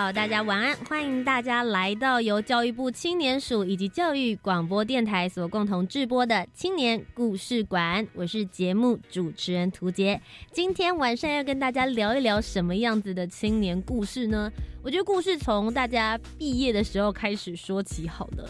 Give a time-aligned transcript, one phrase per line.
[0.00, 0.74] 好，大家晚安！
[0.88, 8.08] 欢迎大家来到由教育部青年署以及教育广播电台所共同制播的青年故事馆。
[8.14, 10.18] 我是节目主持人涂杰。
[10.52, 14.50] 今天晚上要跟大家聊一聊什么样子的青年故事呢？
[14.82, 18.48] 我觉得故事从大家毕业的时候开始说起好了。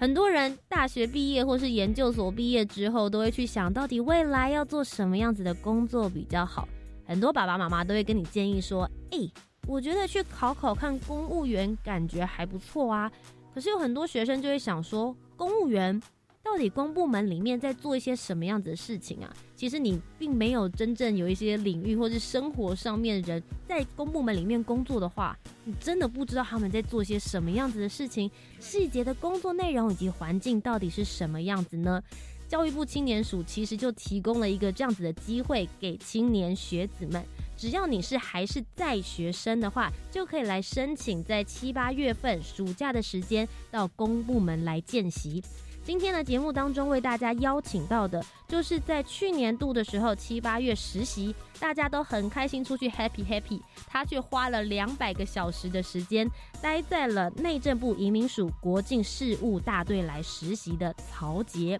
[0.00, 6.66] 很多人大学毕业或是研究所毕业之后，都会去想到底未来要做什么样子的工作比较好。
[7.06, 9.30] 很多爸爸妈妈都会跟你建议说：“哎。”
[9.66, 13.10] 我觉得去考考看公务员感觉还不错啊，
[13.54, 16.00] 可是有很多学生就会想说，公务员
[16.42, 19.32] 到底公部门里面在做一些什么样子的事情啊？
[19.54, 32.02] 其实你并没有真正有一些领域或是生活上面的人在公部门里面工作的话，你真的不知道他们在做些什么样子的事情，细节的工作内容以及环境到底是什么样子呢？
[32.48, 37.24] 教育部青年署其实就提供了一个这样子的机会给青年学子们。
[37.60, 45.44] 只要你是还是在学生的话，就可以来申请，在七八月份暑假的时间到公部门来见习。
[45.84, 56.26] 今天的节目当中为大家邀请到的，就是在去年度的时候七八月实习，大家都很开心出去 happy happy，他却花了两百个小时的时间
[56.62, 61.78] 待在了内政部移民署国境事务大队来实习的曹杰。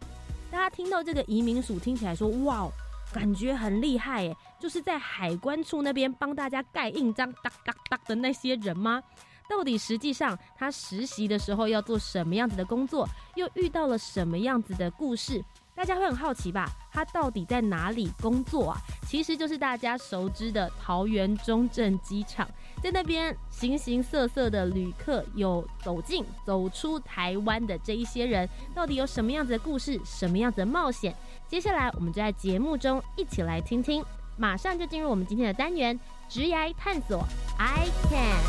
[0.50, 2.70] 大家听到这个移民署，听起来说哇。
[3.12, 9.02] 感觉很厉害耶，就是在海关处那边帮大家盖印章哒哒哒的那些人吗？
[9.48, 15.44] 到底实际上他实习的时候要做什么样子的工作，又遇到了什么样子的故事？
[15.74, 16.70] 大家会很好奇吧？
[16.92, 18.78] 他到底在哪里工作啊？
[19.08, 22.48] 其实就是大家熟知的桃园中正机场，
[22.82, 30.00] 在那边形形色色的旅客有走进、走出台湾的这一些人，到底有什么样子的故事？
[30.04, 31.14] 什么样子的冒险？
[31.46, 34.04] 接下来，我们就在节目中一起来听听。
[34.36, 35.98] 马上就进入我们今天的单元——
[36.28, 37.22] 直涯探索。
[37.58, 38.40] I can。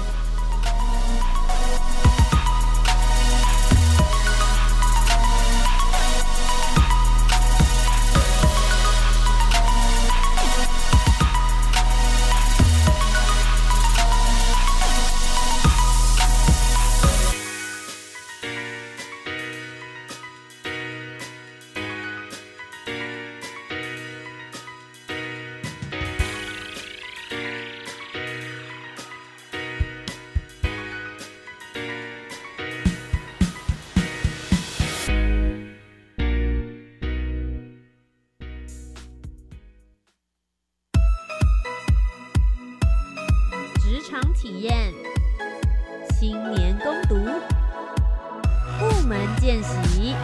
[44.41, 44.91] 体验。
[46.19, 47.15] 青年攻读
[48.79, 50.15] 部门见习。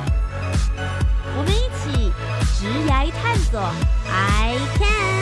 [1.35, 2.11] 我们一起
[2.55, 3.61] 直来探索。
[4.09, 5.16] I can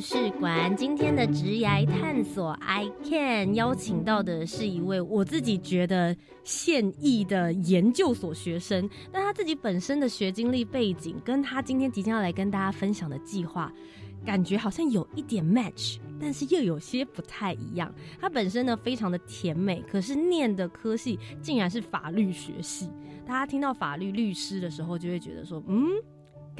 [0.00, 13.70] 故事馆今天的职涯探索，I can 邀请到的是一位我自己觉得现役的研究所学生，那他自己本身的学经历背景，跟他今天即将要来跟大家分享的计划，
[14.24, 17.94] 感觉好像有一点 match，但是又有些不太一样。
[18.18, 22.88] 他本身呢非常的甜美，可是念的科系竟然是法律学系。
[23.26, 25.90] 大家听到法律律师的时候，就会觉得说，嗯。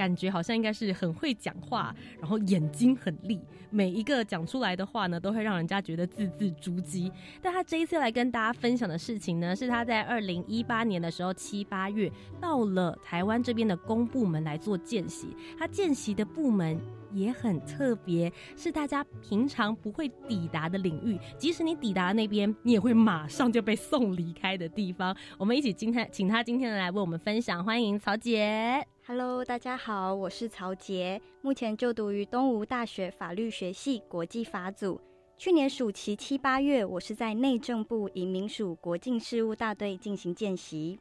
[0.00, 3.38] 感觉好像应该是很会讲话，然后眼睛很利，
[3.69, 7.12] 每一个讲出来的话呢，都会让人家觉得字字珠玑。
[7.43, 12.11] 但他这一次来跟大家分享的事情呢，是他在二零一八年的时候七八月
[12.41, 16.81] 到了台湾这边的公部门来做见习，他见习的部门
[17.12, 25.17] 也很特别，是大家平常不会抵达的领域，即使你抵达那边，你也会马上就被送离开的地方。
[25.39, 28.87] 我们一起今天请他今天来为我们分享，欢迎曹杰。
[29.07, 35.01] Hello，大家好，我是曹杰，目前就读于东吴大学法律学系国际法组，
[35.37, 41.01] 去年暑期七八月，我是在内政部移民署国境事务大队进行见习。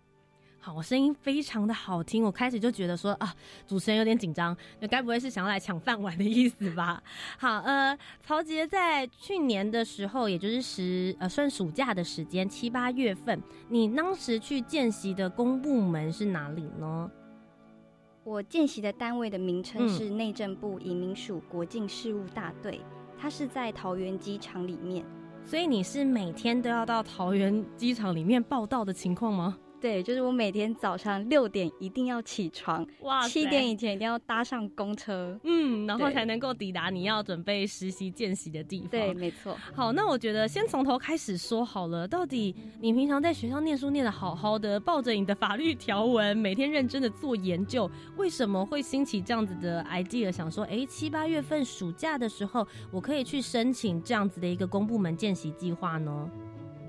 [0.69, 3.33] 好，我声音非常的好听，我开始就觉得说啊，
[3.65, 7.01] 主持人有点紧张，那该不会是想要来抢饭碗的意思吧？
[7.39, 17.09] 好，呃，曹杰在去年的时候，也就是十呃算暑假的时间，七八月份，你当时去见习的公部门是哪里呢？
[18.23, 22.79] 我见习的单位的名称是内政部移民署国境事务大队，
[23.17, 25.03] 它是在桃园机场里面，
[25.43, 29.57] 所以你是每天都要到桃园机场里面报道的情况吗？
[29.79, 38.89] 对，就是我每天早上六点一定要起床，哇，七点以前一定要搭上公车，嗯，然后才能够抵达你要准备实习见习的地方。
[38.89, 39.57] 对，没错。
[39.73, 56.29] 好，那我觉得先从头开始说好了，到底你平常在学校念书念的好好的，抱着你的法律条文，每天认真的做研究，为什么会兴起这样子的 idea，想说，哎，七八月份暑假的时候，我可以去申请这样子的一个公部门见习计划呢？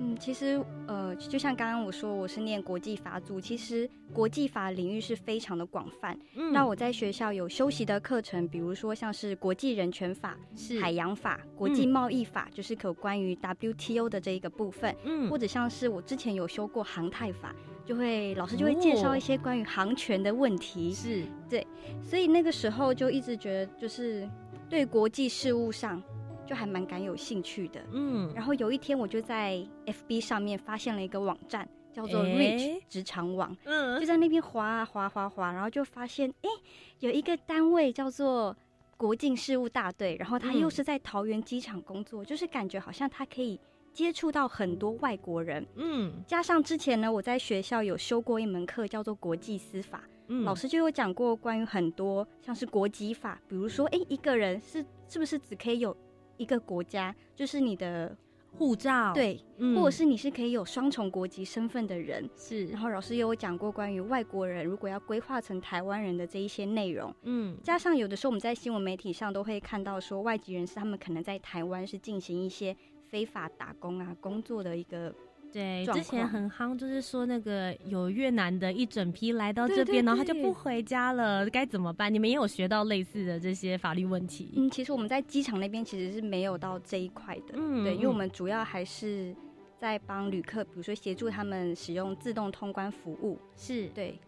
[0.02, 6.18] 嗯，其实呃，就像刚刚我说，我是念国际法组，其实国际法领域是非常的广泛。
[6.34, 10.38] 嗯，那我在学校有修习的课程，比如说像是国际人权法、
[10.80, 14.96] 海洋法、国际贸易法，就是可关于 WTO 的这一个部分。
[15.04, 17.54] 嗯，或者像是我之前有修过航太法，
[17.84, 20.94] 就会老师就会介绍一些关于航权的问题。
[20.94, 21.66] 是对，
[22.02, 24.26] 所以那个时候就一直觉得，就是
[24.66, 26.02] 对国际事务上。
[26.50, 36.50] 就还蛮感有兴趣的，嗯，然后有一天我就在 FB 上面发现了一个网站，叫做 Rich 职场网，嗯，就在那边滑啊滑滑滑，然后就发现，哎，
[36.98, 38.56] 有一个单位叫做
[38.96, 43.56] 国境事务大队，然后他又是在桃园机场工作，就是感觉好像他可以
[43.92, 55.96] 接触到很多外国人，嗯，加上之前呢，我在学校有修过一门课叫做国际司法，嗯，老师就有讲过关于很多像是国籍法，比如说，哎，一个人是是不是只可以有
[56.40, 58.16] 一个国家就是你的
[58.56, 59.38] 护照，对，
[59.76, 62.66] 或者是你是可以有双重国籍身份的人，是。
[62.68, 72.74] 然后老师也有讲过关于外国人如果要规划成台湾人的这一些内容，嗯，加上有的时候我们在新闻媒体上都会看到说外籍人士他们可能在台湾是进行一些
[73.06, 75.14] 非法打工啊工作的一个。
[75.52, 82.12] 对，之前很夯，就是说那个有越南的一整批来到这边，然后他就不回家了，该怎么办？
[82.12, 84.52] 你们也有学到类似的这些法律问题？
[84.56, 89.34] 嗯，其实我们在机场那边其实是没有到这一块的，嗯，对，因为我们主要还是
[89.78, 94.18] 在帮旅客，比如说协助他们使用自动通关服务，是对。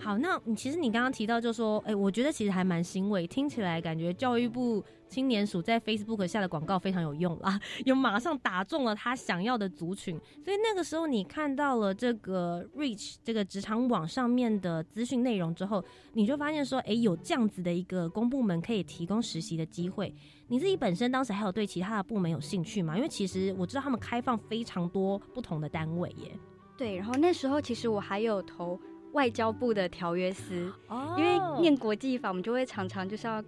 [0.00, 20.14] 好，那你其实你刚刚提到就说，哎，我觉得其实还蛮欣慰，听起来感觉教育部青年署在 Facebook 下的广告非常有用啦， 有马上打中了他想要的族群，所以那个时候你看到了这个 Reach 这个职场网上面的资讯内容之后，你就发现说，哎，有这样子的一个公部门可以提供实习的机会，
[20.46, 22.96] 你自己本身当时还有对其他的部门有兴趣吗？
[22.96, 26.38] 因为其实我知道他们开放非常多不同的单位耶。
[26.76, 28.80] 对，然后那时候其实我还有投。
[29.12, 30.72] 外交部的条约司，
[31.16, 33.42] 因为念国际法，我们就会常常就是要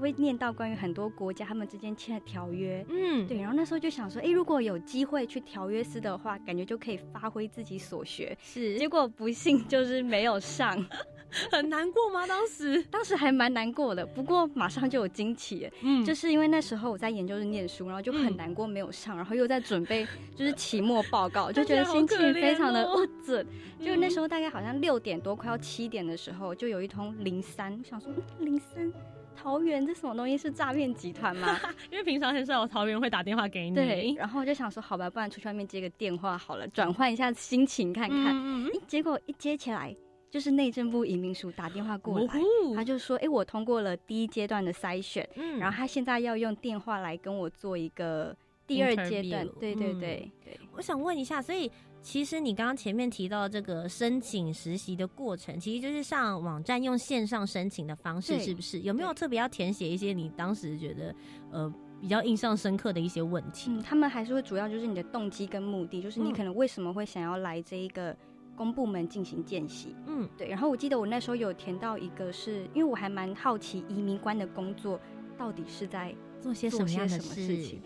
[0.00, 3.38] 会念到关于很多国家他们之间签的条约，嗯，对。
[3.38, 8.36] 然后那时候就想说，哎，如果有机会去条约司的话，感觉就可以发挥自己所学。
[8.42, 10.74] 是，结果不幸就是没有上。
[11.50, 12.26] 很难过吗？
[12.26, 14.04] 当时，当时还蛮难过的。
[14.06, 23.46] 不过马上就有惊喜，嗯，就是因为那时候我在研究室念书，然后就很难过没有上，然后又在准备 就是期末报告， 就觉得心情非常的不准。
[23.84, 28.90] 就那时候大概好像六点多快要七点的时候，就有一通零三，想说零三
[29.36, 31.58] 桃园这什么东西是诈骗集团吗？
[31.90, 33.74] 因为平常很少有桃园会打电话给你。
[33.74, 38.32] 对，然后我就想说好吧，不然出去外面接个电话好了，转换一下心情看看。
[38.32, 39.94] 嗯结果一接起来。
[40.34, 42.26] 就是内政部移民署打电话过来，
[42.74, 48.36] 他就说：“哎，我通过了第一阶段的筛选，嗯，然后他现在要用电话来跟我做一个
[48.66, 51.70] 第二阶段。”对对对对，我想问一下，所以
[52.02, 58.80] 其实你刚刚前面提到这个申请实习的过程，其实就是上网站用线上申请的方式，是不是？
[58.80, 61.14] 有没有特别要填写一些你当时觉得
[61.52, 63.70] 呃比较印象深刻的一些问题？
[63.70, 68.16] 嗯，他们还是会主要就是你的动机跟目的，就是你可能为什么会想要来这一个。
[68.56, 70.48] 公部门进行见习，嗯，对。
[70.48, 75.00] 然后我记得我那时候有填到一个，是因为我还蛮好奇移民官的工作
[75.36, 77.82] 到底是在做些什么样的事情。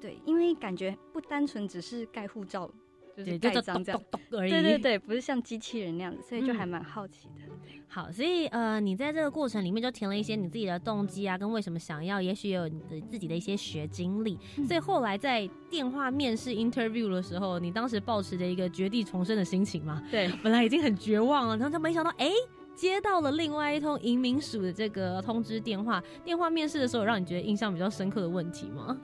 [0.00, 2.70] 对，因为感觉不单纯只是盖护照。
[3.24, 7.42] 就是盖章这样，对对对，不是像机器人那样子，所以就还蛮好奇的。
[7.88, 14.38] 好，所以呃，你在这个过程里面就填了一些你自己的动机啊，跟为什么想要，也许有你的自己的一些学经历。
[14.68, 20.00] 所以后来在电话面试 interview 的时候，你当时抱持着一个绝地重生的心情嘛？
[20.10, 22.30] 对， 本来已经很绝望了，然后就没想到，哎，
[22.76, 26.00] 接到了另外一通移民署的这个通知电话。
[26.22, 28.96] 电话面试的时候，让你觉得印象比较深刻的问题吗？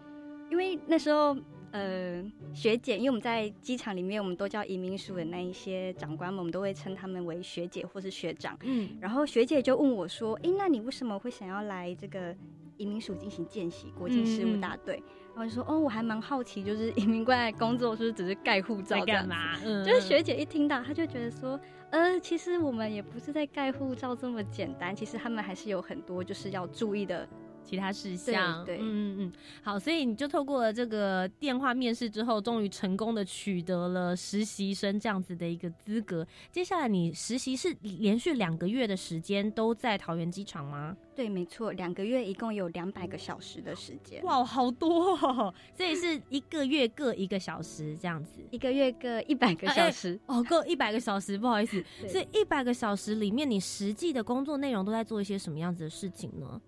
[0.50, 1.36] 因为那时候。
[1.74, 2.22] 呃，
[2.54, 8.56] 学姐，因为我们在机场里面，我们都叫移民署的那一些长官们，我们都会称他们为学姐或是学长。
[8.62, 12.32] 嗯，然后学姐就问我说：“哎，那你为什么会想要来这个
[12.76, 13.92] 移民署进行见习？
[13.98, 15.02] 国际事务大队？”
[15.34, 21.58] 然后就说：“哦，我还蛮好奇，就是移民官来工作是不是只是盖护照干嘛？”嗯就是学姐一听到，她就觉得说
[21.90, 27.28] ：“呃，其实我们也不是在盖护照这么简单，其实他们还是有很多就是要注意的。”
[27.64, 36.26] 其他事项，对，嗯嗯嗯，好，所以你就透过了这个电话面试之后，终于成功的取得了实习生这样子的一个资格。
[36.52, 40.96] 接下来你实习是连续两个月的时间都在桃园机场吗？
[41.16, 44.22] 对，没错，两个月一共有两百个小时的时间。
[44.24, 45.54] 哇，好多哦！
[45.72, 51.82] 所以是一个月各一个小时这样子，一个月各一百个小时哦，各一百个小时，不好意思。
[52.08, 56.60] 所以一百个小时里面，你实际的工作内容都在做一些什么样子的事情呢？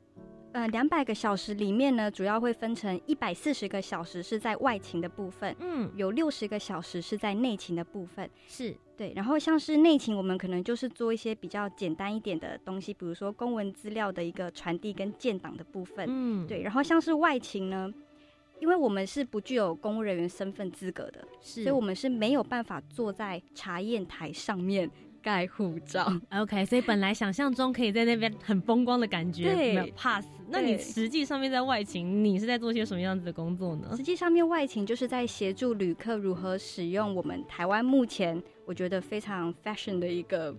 [0.56, 9.12] 呃，两百个小时里面呢，主要会分成一百四十个小时是在外勤的部分，嗯，有六十个小时是在内勤的部分，是对。
[9.14, 16.62] 然后像是内勤，我们可能就是做一些比较简单一点的东西，比如说公文资料的一个传递跟建档的部分，嗯，对。
[16.62, 17.92] 然后像是外勤呢，
[18.58, 24.90] 因为我们是不具有公务人员身份资格的，是，所以我们是没有办法坐在查验台上面。
[25.26, 30.24] 盖护照，OK，所以本来想象中可以在那边很风光的感觉，对，pass。
[30.48, 33.88] 那你实际上面在外勤，你是在做些什么样子的工作呢？
[33.96, 40.54] 实际上面外勤就是在协助旅客如何使用我们台湾目前我觉得非常 fashion 的一个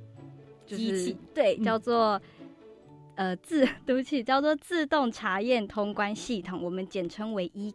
[0.66, 2.22] 机器，对，叫做
[3.16, 7.74] 呃自， 对不起，叫做自动查验通关系统，我们简称为 e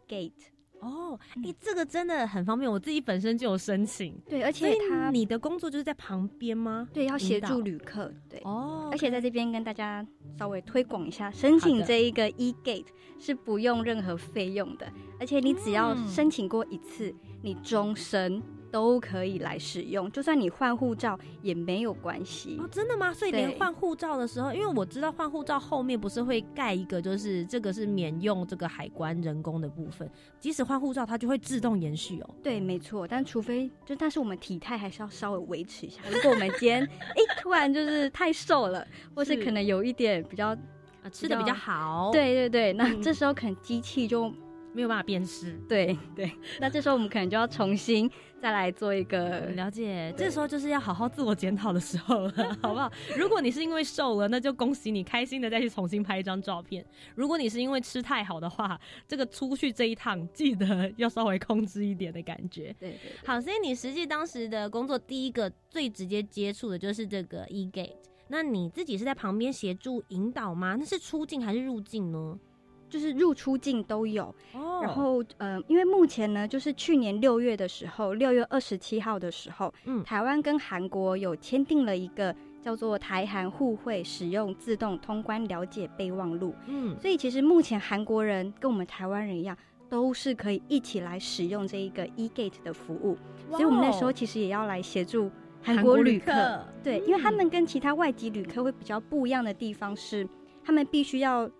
[0.83, 4.21] 哦，你这个真的很方便，我自己本身就有申请。
[4.29, 6.89] 对，而且他你的工作就是在旁边吗？
[6.93, 8.13] 对，要协助旅客。
[8.29, 10.05] 对，哦，而且在这边跟大家
[10.37, 12.87] 稍微推广一下，申请这一个 e gate
[13.21, 14.87] 是不用任何费用的，
[15.21, 18.43] 而且你只要申请过一次，你终身。
[18.73, 22.67] 都可以来使用，就算你换护照也没有关系哦。
[22.73, 23.13] 真的吗？
[23.13, 30.11] 所以连换护照的时候，因为我知道换护照后面不是会盖一个，就是这个是免用这个海关人工的部分，
[30.41, 32.31] 即使换护照它就会自动延续哦。
[32.43, 33.07] 对，没错。
[33.07, 36.01] 但除非就但是我们体态还是要稍微维持一下。
[36.11, 40.57] 如果我们今天哎突然就是太瘦了， 或是可能有一点比较
[41.13, 44.33] 吃的比较好，对对对，那这时候可能机器就。
[44.73, 48.11] 没有办法辨识，对对， 那这时候我们可能就要重新
[48.41, 50.13] 再来做一个了解。
[50.17, 52.91] 这时候就是要好好自我检讨的时候了， 好不好？
[53.17, 56.85] 如果你是因为瘦了，那就恭喜你，开心的再去重新拍一张照片。
[57.15, 62.75] 如果你是因为吃太好的话，这个出去这一趟记得要稍微控制一点的感觉。
[62.81, 63.41] 对对，好。
[63.41, 67.93] 所以你实际当时的工作，第一个最直接接触的就是这个 e gate。
[68.29, 70.77] 那你自己是在旁边协助引导吗？
[70.79, 72.39] 那是出境还是入境呢？
[72.93, 74.35] 就是入出境都有，
[74.83, 89.57] 然后呃，因为目前呢，就是去年六月的时候，六月二十七号的时候，嗯，台湾跟韩国有签订了一个叫做台韩互惠使用自动通关了解备忘录，嗯，所以其实目前韩国人跟我们台湾人一样，
[89.89, 93.17] 都是可以一起来使用这一个 e gate 的服务，
[93.53, 95.31] 所以我们那时候其实也要来协助
[95.63, 100.29] 韩国旅客，对，因为他们跟其他外籍旅客会比较不一样的地方是，
[100.63, 101.51] 他们必须要。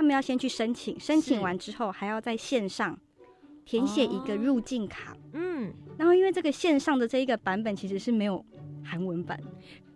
[0.00, 2.98] 他们要先去申请，申请完之后还要在线上
[3.66, 5.14] 填写一个入境卡。
[5.34, 8.42] 嗯，然后因为这个线上的这一个版本其实是没有
[8.82, 9.38] 韩文版，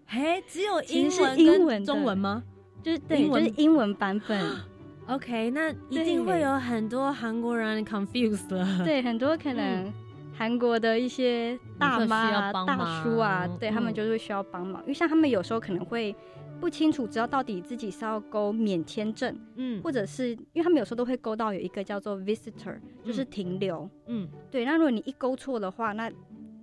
[0.05, 2.45] 嘿，只有英文英文中文吗？
[2.83, 4.47] 就是对，就是英文版本。
[5.09, 8.85] OK，那一定会有很多韩国人 confused 了。
[8.85, 9.91] 对，很多可能
[10.37, 16.15] 韩国的一些大妈啊、大叔啊，对他们就是需要帮忙，因为像他们有时候可能会。
[16.61, 24.65] 不清楚，知道到底自己是要勾免签证，嗯，或者是因为他们有时候都会勾到有一个叫做 visitor，就是停留，嗯，对。
[24.65, 26.11] 那如果你一勾错的话，那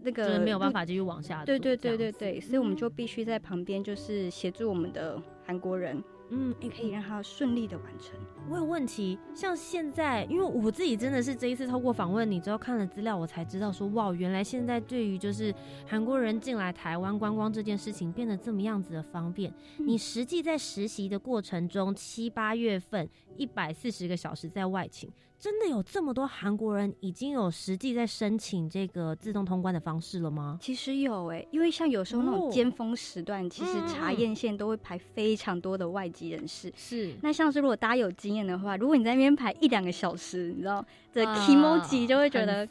[0.01, 1.45] 那个没有办法继续往下。
[1.45, 6.03] 对对对对对，所以我们就必须在旁边就是协助我们的韩国人。
[6.33, 8.17] 嗯，也可以让他顺利的完成。
[8.49, 15.53] 我有问题，像现在，因为我自己真的是这一次透过访问你之后看了资料，我才知道说，哇，原来现在对于就是
[15.85, 19.53] 韩国人进来台湾观光这件事情变得这么样子的方便。
[19.77, 25.11] 你实际在实习的过程中，七八月份一百四十个小时在外勤。
[25.41, 30.59] 真的有这么多韩国人已经有实际在申请这个自动通关的方式了吗？
[30.61, 36.71] 其实有诶，因为像有时候那种尖峰时段，其实查验线都会排非常多的外籍人士。
[36.75, 42.63] 是，那像是如果大家有经验的话，如果你在那边排一两个小时，你知道的 emoji 就会觉得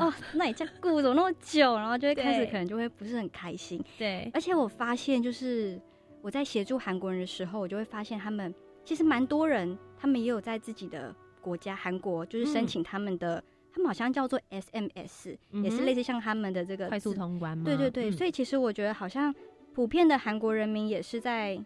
[0.00, 1.76] 哦，那你这顾怎么那么久？
[1.76, 3.78] 然后就会开始可能就会不是很开心。
[3.98, 5.78] 对，而且我发现就是
[6.22, 11.14] 我在协助韩国人的时候，我就会发现他们其实蛮多人，他们也有在自己的。
[11.44, 17.64] 国家韩国就是申请他们的他们好像叫做 SMS，也是类似像他们的这个快速通关嘛？
[17.64, 19.34] 对对对，所以其实我觉得好像
[19.74, 21.62] 普遍的韩国人民也是在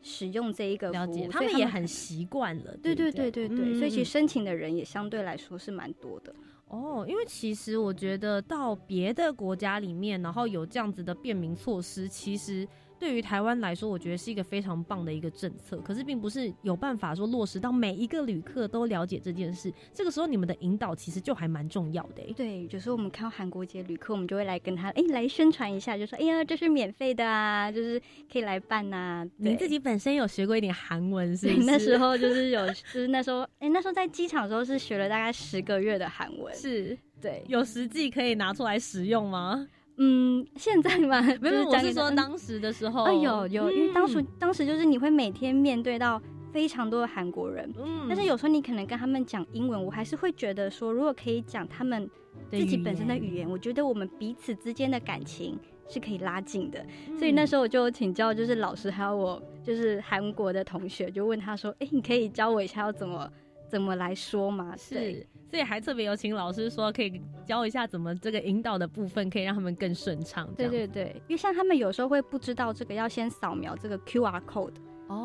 [0.00, 2.74] 使用这一个服务，他们也很习惯了。
[2.82, 6.34] 对对对对对，所以其实申请的人也相对来说是蛮多的。
[6.68, 12.66] 哦，因为其实我觉得到别的国家里面，然后有这样子的便民措施，其实。
[13.00, 15.78] 对于台湾来说，我觉得是一个非常棒的一个政策。
[15.78, 19.72] 可是，并不是有办法说落实到每一个旅客都了解这件事。
[19.94, 22.22] 这个时候，你们的引导其实就还蛮重要的。
[22.36, 27.98] 对，就是我们看到韩国籍旅客，我们就会来跟他哎来宣传一下，就说哎呀，这是免费的啊，就是
[28.30, 29.26] 可以来办呐。
[29.38, 31.54] 你自己本身有学过一点韩文是？
[31.64, 36.54] 那时候就是有，就是那时候哎，那时候在机场的时候是学了大概十个月的韩文。
[36.54, 39.66] 是，对，有实际可以拿出来使用吗？
[40.02, 52.08] 嗯，现在嘛， 没有，我是说当时的时候，哎有有，因为当时当时就是你会每天面对到非常多的韩国人，嗯，但是有时候你可能跟他们讲英文，我还是会觉得说，如果可以讲他们
[52.50, 56.82] 自己本身的语言，我觉得我们彼此之间的感情是可以拉近的。
[57.18, 63.30] 所以那时候我就请教，就是老师还有我就是韩国的同学，就问他说，哎，你可以教我一下要怎么
[63.68, 64.74] 怎么来说吗？
[64.78, 65.26] 是。
[65.50, 70.48] 所以还特别有请老师说，可以教一下怎么这个引导的部分，可以让他们更顺畅。
[70.56, 74.74] 对对对，因为像他们有时候会不知道这个要先扫描这个 Q R code。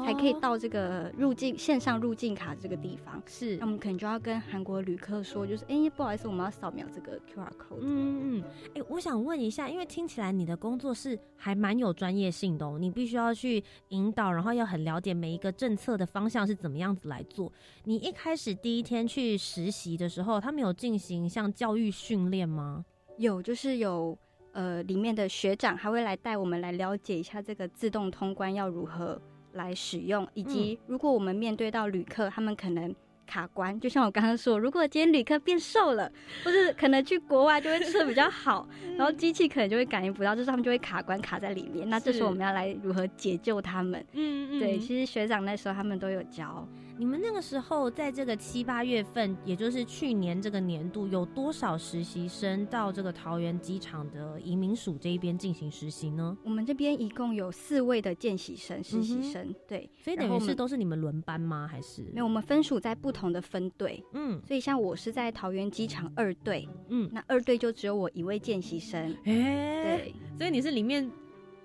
[0.05, 7.79] 才可以到这个入境线上入境卡这个地方，是，那我们可能就要跟韩国旅客说，就是，哎，不好意思，我们要扫描这个 QR code。
[7.81, 8.43] 嗯嗯，
[8.75, 17.51] 哎，我想问一下，因为听起来你的工作是还蛮有专业性的哦，你必须要去引导，然后要很了解每一个政策的方向是怎么样子来做。
[17.83, 22.83] 你一开始第一天去实习的时候，他们有进行像教育训练吗？
[23.17, 24.17] 有，就是有，
[24.53, 29.21] 呃，里面的学长还会来带我们来了解一下这个自动通关要如何。
[29.55, 32.93] 来使用，以及如果我们面对到旅客，他们可能
[33.25, 36.11] 卡关，就像我刚刚说，如果今天旅客变瘦了，
[36.43, 41.89] 或是可能去国外就会吃的比较好， 然后机器可能就会感应不到，就是他们就会卡关卡在里面。
[41.89, 43.99] 那这时候我们要来如何解救他们？
[44.13, 46.67] 嗯嗯，对，其实学长那时候他们都有教。
[46.97, 56.37] 你们那个时候在这个七八月份，也就是去年这个年度，有多少实习生到这个桃园机场的移民署这一边进行实习呢？
[56.43, 61.67] 我们这边一共有四位的见习生、实习生，对，所以等于是都是你们轮班吗？
[61.69, 62.23] 还是没有？
[62.23, 71.11] 我们分属在不同的分队，嗯，所以像我是在桃园机场二队，嗯，那二队就只有我一位见习生，哎，对，所以你是里面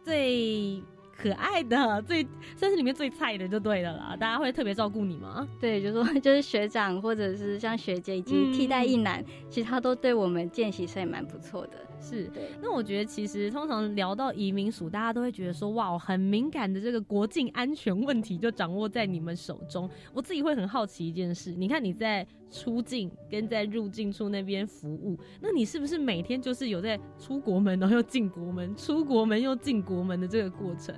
[0.03, 0.83] 最。
[1.21, 4.17] 可爱的，最算是里面最菜的就对了啦。
[4.19, 5.47] 大家会特别照顾你吗？
[5.61, 11.73] 对，就说 就是学长或者是像学姐以及替代一男，其实他都对我们见习生也蛮不错的。
[12.01, 12.51] 是，对。
[12.63, 19.89] 那我觉得其实通常聊到移民署，大家都会觉得说，哇，很敏感的这个国境安全问题就掌握在你们手中。
[20.13, 30.95] 我自己会很好奇一件事，你看你在出境跟在入境处那边服务，那你是不是每天就是有在出国门然后又进国门，出国门又进国门的这个过程？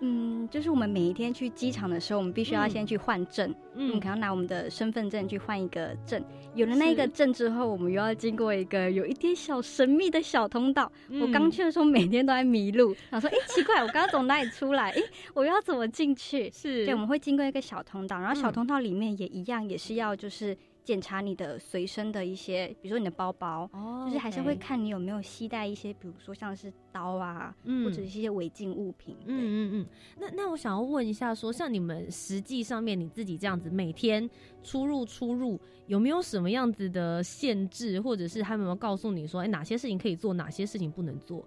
[0.00, 6.22] 嗯，就是我们每一天去机场的时候，我们必须要先去换证，嗯，可能拿我们的身份证去换一个证。
[6.54, 10.90] 有了那个证之后，我们又要经过一个有一点小神秘的小通道。
[11.20, 14.90] 我刚去的时候，每天都在迷路，想说，哎，奇怪，我刚刚从哪里出来？
[14.90, 15.02] 哎，
[15.34, 16.50] 我要怎么进去？
[16.50, 20.56] 是，对，我们会经过一个小通道，然后小通道里面也一样，也是要就是。
[20.86, 23.68] 检查你的随身的一些，比如说你的包包，
[24.06, 27.52] 就是还是会看你有没有携带一些，比如说像是刀啊，
[27.84, 29.16] 或者一些违禁物品。
[29.26, 29.86] 嗯嗯嗯。
[30.16, 34.30] 那那我想要问一下，说像你们实际上面你自己这样子每天
[34.62, 41.44] 出入出入，有没有什么样子的限制，或者是他们有没有告诉你说，哎，哪些事情可以做，哪些事情不能做？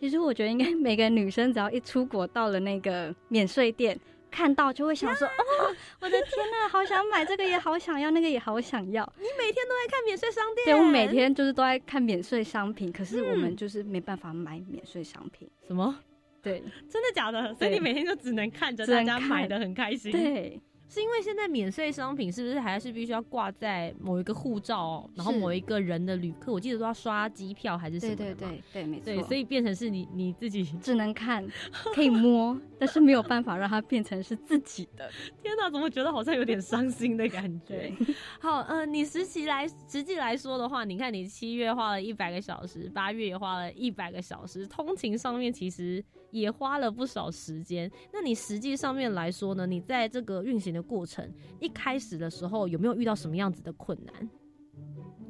[0.00, 3.96] 其实我觉得应该每个女生只要一出国到了那个免税店。
[4.30, 5.26] 看到就会想说，
[5.60, 9.10] 哦，我的天呐，好想买这个，也好想要那个，也好想要。
[9.18, 10.66] 你每天都在看免税商店？
[10.66, 15.48] 对，我每天就是都在看免税商品，可是我们就是没办法买免税商品。
[15.66, 15.94] 什么？
[16.42, 17.54] 对， 真的假的？
[17.54, 20.10] 所以你每天就只能看着大家买的很开心。
[20.12, 20.60] 对。
[20.90, 29.22] 是因为现在免税商品是不是还是必须要挂在某一个护照，然后某一个人的旅客，我记得都要刷机票还是什么对对对对，没错。
[29.28, 31.46] 所以变成是你你自己只能看，
[31.94, 35.08] 可以摸，但是没有办法让它变成是自己的。
[35.40, 37.92] 天哪，怎么觉得好像有点伤心的感觉？
[38.40, 47.90] 好，嗯，你实习来实际来说的话，你看你七月花了一百个小时，八月也花了一百个小时，通勤上面其实也花了不少时间。
[48.12, 49.66] 那你实际上面来说呢？
[49.66, 51.28] 你在这个运行的过程
[51.60, 54.30] 一开始的时候有没有遇到什么样子的困难，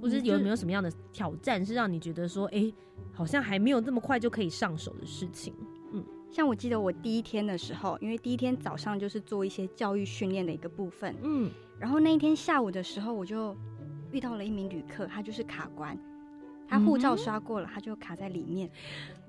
[0.00, 2.72] 或者有没有什么样的挑战是让你觉得说，哎，
[3.12, 5.54] 好像还没有这么快就可以上手的事情？
[5.92, 13.56] 嗯，像我记得我第一天的时候，因为第一天早上就是做一些教育训练的一个部分，嗯，然后那一天下午的时候我就
[14.12, 15.98] 遇到了一名旅客，他就是卡关，
[16.70, 18.70] 他护照刷过了，他就卡在里面。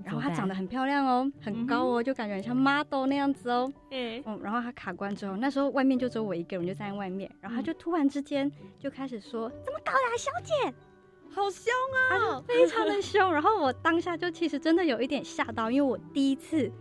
[0.04, 3.72] 然后他长得很漂亮哦，很高哦，就感觉很像 model 那样子哦。
[3.90, 7.30] 嗯，然后他卡关之后，那时候外面就只有我一个人，就站在外面。
[7.42, 8.50] 然后他就突然之间
[8.80, 10.74] 就开始说：“怎么搞的，小姐？
[11.30, 11.74] 好凶
[12.12, 13.34] 啊！”非常的凶。
[13.34, 16.72] 然后我当下就其实真的有一点吓到，因为我第一次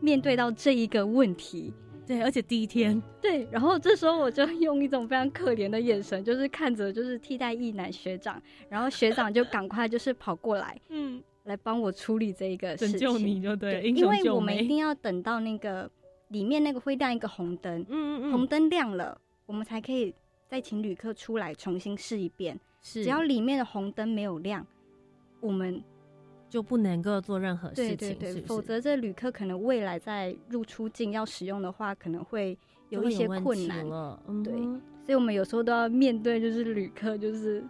[0.00, 1.74] 面对到这一个问题。
[2.06, 3.02] 对，而且第一天。
[3.20, 11.22] 对，然后这时候我就用一种非常可怜的眼神，就是看着就是替代役男学长，然后学长就赶快就是跑过来， 嗯。
[11.44, 15.90] 来帮我处理这一个事情，拯救你就对，因为我们一定要等到那个
[16.28, 20.14] 里面那个会亮一个红灯，嗯嗯嗯，红灯亮了，我们才可以
[20.48, 22.58] 再请旅客出来重新试一遍。
[22.80, 24.66] 是，只要里面的红灯没有亮，
[25.42, 25.84] 我们
[26.54, 32.56] 就不能够做任何事情，对对对，否则这旅客可能未来在入出境要使用的话，可能会
[32.90, 34.22] 有一些困难了。
[34.44, 37.60] 对，所以我们有时候都要面对，就是旅客就是。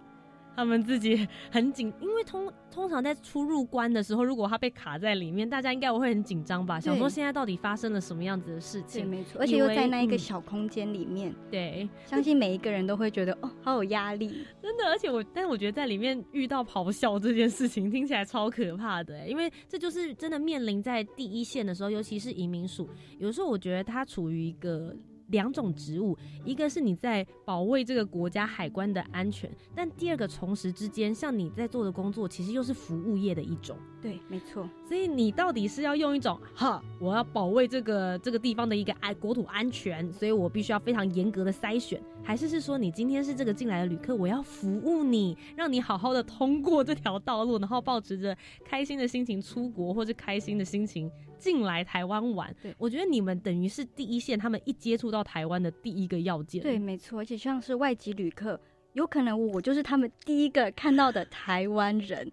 [0.57, 6.79] 他们自己很紧，因为通通常在出入关的时候，如果他被卡在里面，大家应该会很紧张吧？
[6.81, 9.03] 想说现在到底发生了什么样子的事情？
[9.03, 14.29] 对，没错，而且又在那一个小空间里面，对，相信每一个人都会觉得哦，好有压力，
[14.63, 14.85] 真的。
[14.85, 22.89] 而且我，但是我觉得在里面遇到咆哮这件事情，听起来超可怕的，因为这就是真的面临在第一线的时候，尤其是移民署，
[23.19, 24.95] 有时候我觉得他处于一个。
[25.29, 33.77] 两种职务，一个是你在保卫这个国家海关的安全，但第二个同时之间，像你在做的工作，其实又是服务业的一种。
[34.03, 34.69] 对，没错。
[34.87, 51.11] 所以你到底是要用一种哈，我要保卫这个这个地方的一个安国土安全，所以我必须要非常严格的筛选，还是是说你今天是这个进来的旅客，我要服务你，让你好好的通过这条道路，然后保持着开心的心情出国，或是开心的心情。
[51.45, 56.63] 进来台湾玩，对我觉得你们等于是第一线，他们一接触到台湾的第一个要件。
[56.63, 58.59] 对，没错，而且像是外籍旅客，
[58.95, 62.33] 有可能我就是他们第一个看到的台湾人，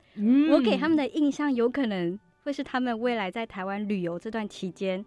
[0.50, 5.04] 我给他们的印象有可能会是他们未来在台湾旅游这段期间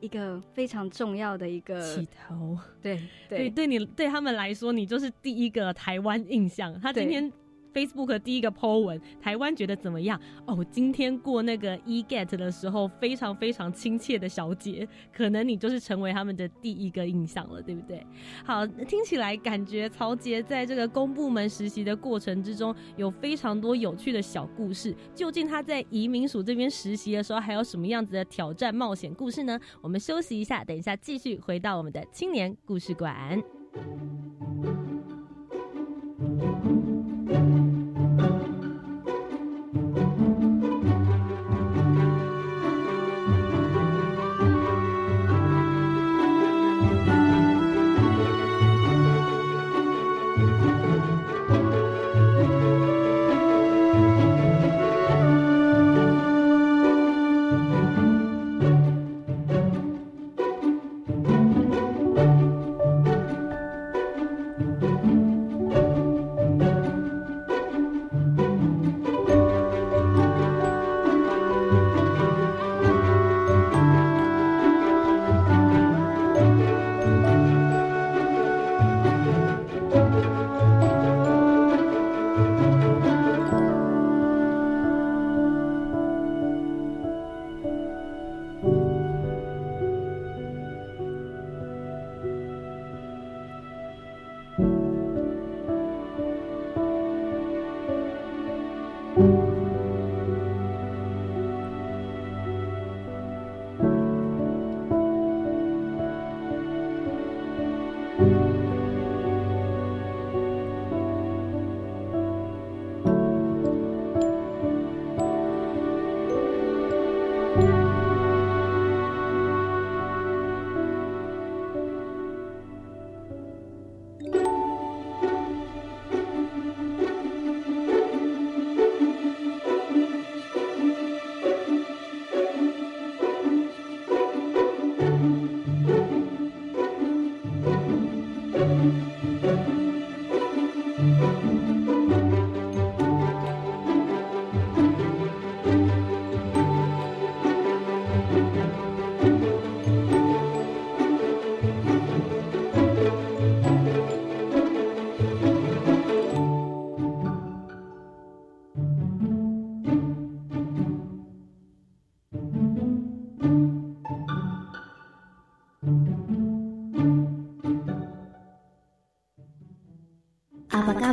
[0.00, 2.58] 一个非常重要的一个起头。
[2.80, 6.80] 对对，对你对他们来说，你就是第一个台湾印象。
[6.80, 7.30] 他今天。
[7.72, 10.20] Facebook 第一个 po 文，台湾觉得怎么样？
[10.46, 18.04] 哦，今天过那个 e get 的时候，非常非常亲切的小姐，可能你就是成为他们的第一个印象了，对不对？
[18.44, 24.94] 好，听起来感觉曹杰在这个公部门实习的过程之中，有非常多有趣的小故事。
[25.14, 29.58] 究竟他在移民署这边实习的时候，还有什么样子的挑战冒险故事呢？
[29.80, 33.42] 我们休息一下，等一下继续回到我们的青年故事馆。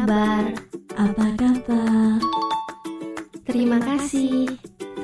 [0.09, 0.41] Kabar?
[0.97, 2.17] Apa kabar?
[3.45, 4.49] Terima kasih,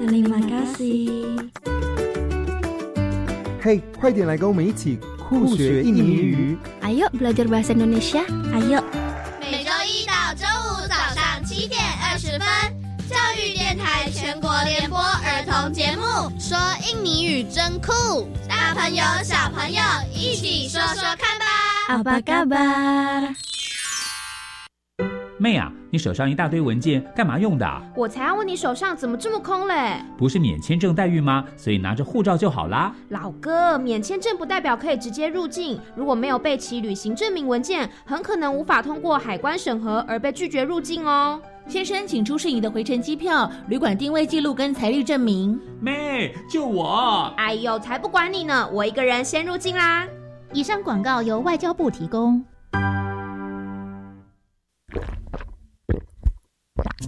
[0.02, 1.46] terima kasih.
[3.62, 8.26] 嘿，快点来跟我们一起酷学印尼语！Ayo belajar bahasa Indonesia.
[8.50, 8.82] Ayo.
[9.38, 10.42] 每周一到周
[10.74, 12.50] 五早上七点二十分，
[13.06, 21.46] 教育电台全国联播儿童节目，说印尼语真酷，大朋友小朋友一起说说看吧。
[21.94, 23.36] Apa kabar？
[25.46, 27.82] 妹啊，你手上一大堆文件，干嘛用的？
[27.96, 30.04] 我才要问你手上怎么这么空嘞？
[30.18, 31.46] 不是免签证待遇吗？
[31.56, 32.92] 所以拿着护照就好啦。
[33.10, 41.40] 老哥，免签证不代表可以直接入境，如果没有备齐旅行证明文件，很可能无法通过海关审核而被拒绝入境哦。
[41.68, 45.60] 先生，请出示你的回程机票、旅馆定位记录跟财力证明。
[45.80, 47.32] 妹，就我！
[47.38, 50.08] 哎呦，才不管你呢，我一个人先入境啦。
[50.54, 52.44] 以上广告由外交部提供。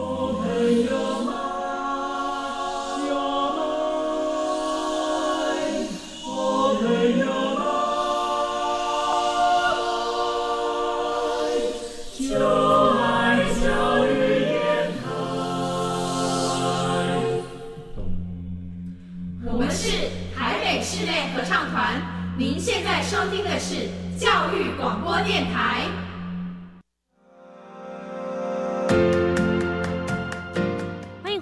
[0.00, 0.44] 朋
[0.86, 0.92] 友
[1.24, 1.34] 们，
[19.46, 22.00] 我们是台北室内合唱团，
[22.38, 25.86] 您现在收听的是教育广播电台。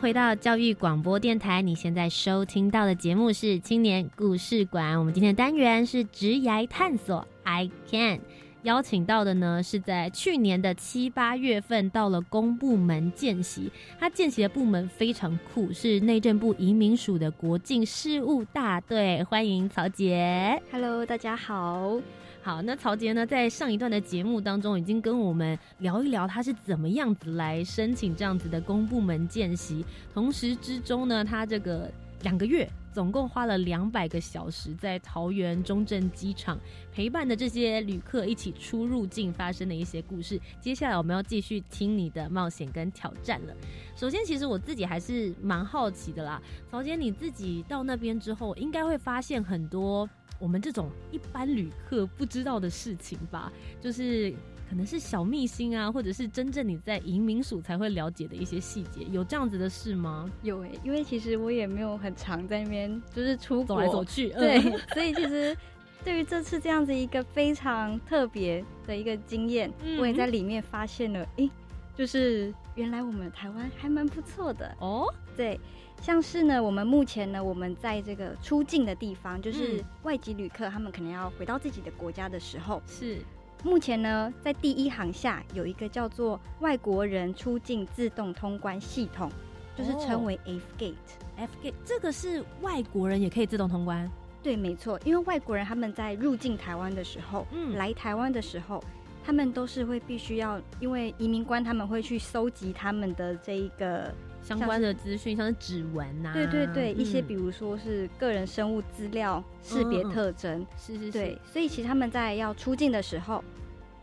[0.08, 4.98] 回到教育广播电台，你现在收听到的节目是青年故事馆。
[4.98, 8.18] 我们今天的单元是职涯探索，I can。
[8.62, 19.22] 邀请到的呢，是在去年的七八月份到了公部门见习，他见习的部门非常酷，是内政部移民署的国境事务大队。
[19.24, 22.00] 欢迎曹杰，Hello，大家好。
[22.48, 29.84] 好，那曹杰呢，在上一段的节目当中，已经跟我们聊一聊他是怎么样子来申请这样子的公部门见习，
[30.14, 32.66] 同时之中呢，他这个两个月。
[32.90, 36.58] 总共花了两百个小时在桃园中正机场
[36.92, 40.40] 陪伴的这些旅客一起出入境发生的一些故事。
[40.58, 43.54] 接下来我们要继续听你的冒险跟挑战了。
[43.94, 53.52] 首先，其实我自己还是蛮好奇的啦，曹杰你自己到那边之后，应该会发现很多我们这种一般旅客不知道的事情吧？
[53.80, 54.34] 就是。
[54.68, 60.30] 可能是小秘辛啊，或者是真正你在移民署才会了解的一些细节，有这样子的事吗？
[60.42, 64.60] 有诶，因为其实我也没有很常在那边就是出走来走去，对，
[64.92, 65.56] 所以其实
[66.04, 71.50] 对于这次这样子一个非常特别的一个经验，我也在里面发现了，诶，
[71.96, 75.06] 就是原来我们台湾还蛮不错的哦。
[75.34, 75.58] 对，
[76.00, 83.18] 像是呢，我们目前呢，我们在这个出境的地方，就是外籍旅客他们可能要回到自己的国家的时候，是。
[83.64, 89.28] 目前呢，在第一行下有一个叫做外国人出境自动通关系统，
[89.76, 90.94] 就是称为 F Gate。
[91.36, 94.08] F Gate 这个是外国人也可以自动通关？
[94.44, 98.80] 对，没错，因为外国人他们在入境台湾的时候，嗯，来台湾的时候，
[99.24, 104.14] 他们都是会必须要，因为移民官他们会去收集他们的这一个
[104.48, 113.42] 相关的资讯，像是指纹呐，对对对，一些比如说是个人生物资料识别特征，是是是，对，所以其实他们在要出境的时候。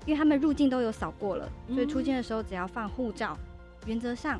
[0.06, 3.36] 因为他们入境都有扫过了，所以出境的时候只要放护照，
[3.88, 4.40] 原则上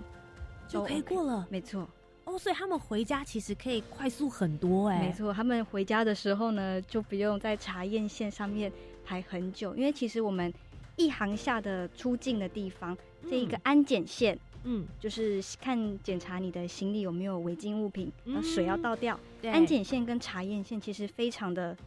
[0.68, 1.48] 就可以过了。
[1.50, 1.90] 没错，
[2.26, 5.00] 哦，所以他们回家其实可以快速很多哎。
[5.00, 8.72] 没错，他们回家的时候呢，就不用在查验线上面
[9.04, 10.54] 排很久，因为其实我们
[10.98, 12.96] 一行下的出境的地方，
[13.28, 14.55] 这一个安检线，嗯，
[15.00, 19.20] 就是看检查你的行李有没有违禁物品，水要倒掉。
[19.44, 21.78] 安检线跟查验线其实非常的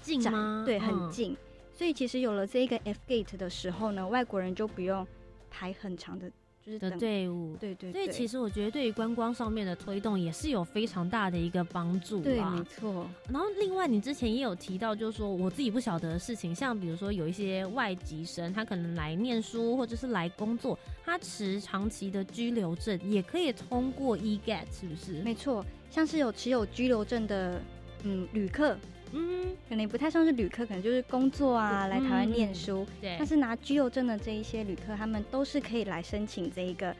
[0.00, 0.62] 近吗？
[0.64, 1.36] 对，很近。
[1.72, 5.06] 所以其实有了这个 F gate 的时候呢，外国人就不用
[5.50, 6.30] 排很长的，
[6.64, 7.56] 就是的队伍。
[7.60, 7.92] 对对。
[7.92, 12.22] 所以其实我觉得对于观光上面的推动也是有非常大的一个帮助。
[12.22, 13.06] 对，没错。
[13.28, 25.22] 然后另外你之前也有提到，就是说我自己不晓得的事情，像比如说有一些外籍生，他可能来念书或者是来工作，他持长期的居留证也可以通过 E gate，是不是？
[25.22, 27.60] 没错，像是有持有居留证的。
[28.06, 28.76] 嗯，旅客
[29.12, 32.86] 嗯，可能不太像是旅客，可能就是工作啊，来台湾念书。
[33.00, 36.94] 对，但是拿居留证的这一些旅客，他们都是可以来申请这一个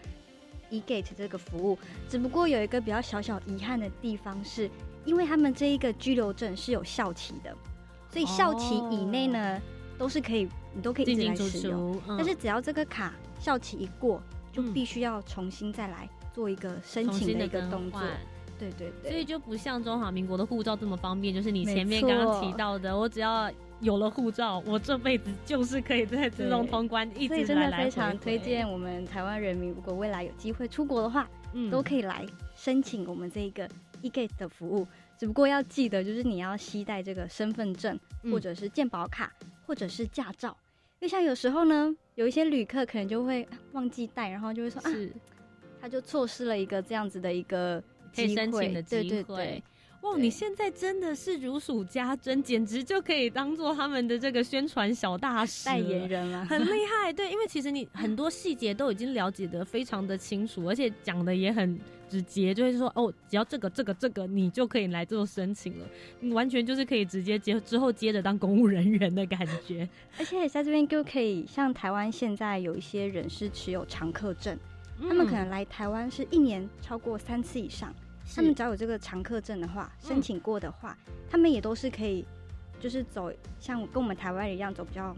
[0.70, 1.78] eGate 这个服务。
[2.08, 4.70] 只不过有一个比较小小遗憾的地方是，
[5.04, 7.54] 因为他们这一个居留证是有效期的，
[8.10, 9.60] 所以效期以内呢，
[9.98, 12.00] 都是可以，你都可以一直来使用。
[12.06, 18.00] 但是只要这个卡效期一过，就必须要重新再来做一个申请的一个动作。
[18.58, 33.68] 对对对，所以就不像中华民国的护照这么方便，就是你前面刚刚提到的，我只要有了护照，我这辈子就是可以在自动通关，一直来来所以真的非常推荐我们台湾人民，如果未来有机会出国的话，嗯，都可以来申请我们这一个
[34.02, 34.86] eGate 的服务。
[35.18, 37.98] 只不过要记得，就是你要携带这个身份证，
[38.30, 39.32] 或者是健保卡，
[39.66, 40.56] 或者是驾照。
[41.00, 44.90] 因为像有时候呢，有一些旅客可能就会忘记带，然后就会说啊，
[45.80, 47.82] 他就错失了一个这样子的一个。
[48.14, 49.62] 可以申请的机会，
[50.02, 50.16] 哇！
[50.16, 57.12] 你现在真的是如数家珍，简直就可以当做他们的这个宣传小大使、代言人了，很厉害。
[57.12, 65.86] 对，因为其实你很多细节都已经了解的非常的清楚，而且讲的也很直接，就是说哦，只要这个、这个、这个，你就可以来做申请了。
[66.20, 74.56] 你完全就是可以直接接之后接着当公务人员的感觉， 而且在这边就可以像台湾现在有一些人是持有常客证，
[75.00, 77.92] 他们可能来台湾是一年超过三次以上。
[78.34, 80.96] 他们只要有这个常客证的话，申请过的话，
[81.30, 82.24] 他们也都是可以，
[82.80, 85.16] 就是走像跟我们台湾人一样走比较，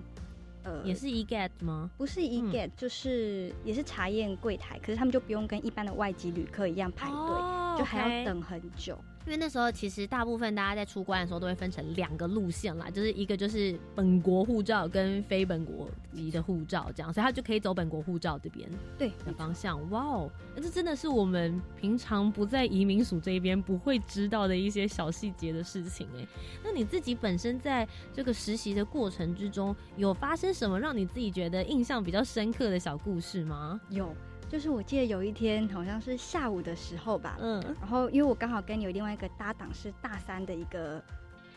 [0.62, 1.90] 呃，也是 e get 吗？
[1.96, 8.98] 不是 e get，就是也是查验柜台，可是他们就不用跟一般的外籍旅客一样排队，就还要等很久。
[9.26, 19.90] 因为那时候其实大部分大家在出关的时候都会分成两个路线啦，就是一个就是本国护照跟非本国籍的护照这样，所以他就可以走本国护照这边对的方向。
[19.90, 26.24] 哇哦，那这真的是我们平常不在移民署这边不会知道的一些小细节的事情哎。
[26.62, 33.80] 那你自己本身在这个实习的过程之中，有发生什么让你自己觉得印象比较深刻的小故事吗？
[33.90, 34.14] 有。
[34.48, 41.02] 就是我记得有一天好像是下午的时候吧，嗯，然后因为我刚好跟有另外一个搭档是大三的一个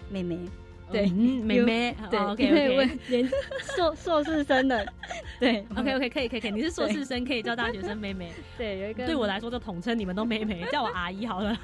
[0.10, 0.40] 妹妹，
[0.92, 3.30] 对，嗯妹妹，对，OK OK，连
[3.76, 4.86] 硕硕士生的，
[5.40, 11.56] 对，OK OK，可以可以可以，你是硕士生可以叫大学生妹妹，对，有一个对我来说就统称你们都妹妹，叫我阿姨好了，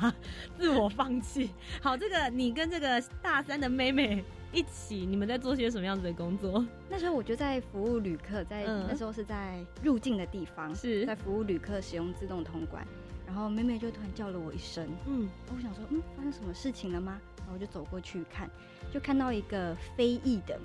[0.57, 1.49] 自我放弃。
[1.81, 4.23] 好，这个你跟这个大三的妹妹。
[4.55, 6.65] 一起，你们在做些什么样子的工作？
[6.89, 12.85] 那时候我就在服务旅客，在那时候是在入境的地方，是在服务旅客使用自动通关。
[13.27, 17.19] 然后妹妹就突然叫了我一声，嗯，我想说，嗯，发生什么事情了吗？
[17.39, 18.49] 然后我就走过去看，
[18.93, 20.57] 就看到一个非裔的，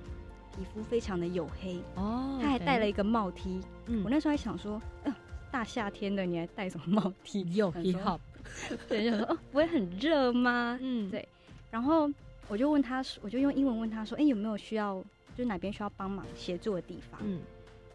[0.57, 3.61] 皮肤非常的黝黑哦，他还戴了一个帽 T。
[3.87, 5.13] 嗯，我那时候还想说，嗯，
[5.51, 7.43] 大夏天的你还戴什么帽 T？
[7.57, 8.21] 又 hip hop，
[8.89, 10.79] 对，就说哦，不会很热吗？
[10.81, 11.27] 嗯，对，
[11.73, 12.09] 然后。
[12.51, 14.97] 我就问他，我就用英文问他说：“哎，有没有需要，
[15.37, 17.41] 就是哪边需要帮忙协助的地方？”嗯，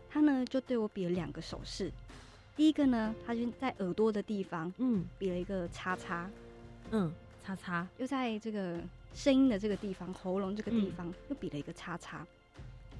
[0.09, 1.91] 他呢就对我比了两个手势。
[2.55, 6.29] 第一个呢，他就在耳朵的地方，嗯，比了一个叉叉，
[6.91, 7.11] 嗯，
[7.43, 8.79] 叉叉，又在这个
[9.13, 12.25] 声音的这个地方，喉咙这个地方又比了一个叉叉。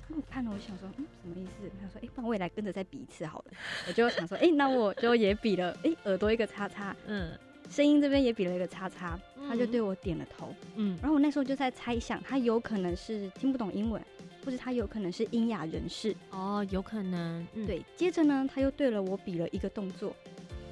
[0.10, 1.72] 我看了，我想说，嗯，什么意思？
[1.82, 3.46] 他说：“哎，不然我也来跟着再比一次好了。”
[3.88, 7.32] 我就想说：“哎，那我就也比了，哎，耳朵一个叉叉，嗯。”
[7.69, 10.54] 声音这边也比了一个叉叉，他就对我点了头。
[10.75, 14.01] 嗯，然后我那时候就在猜想，他有可能是听不懂英文，
[14.45, 16.15] 或者他有可能是英雅人士。
[16.32, 17.45] 哦，有可能。
[17.65, 20.15] 对，接着呢，他又对了我比了一个动作，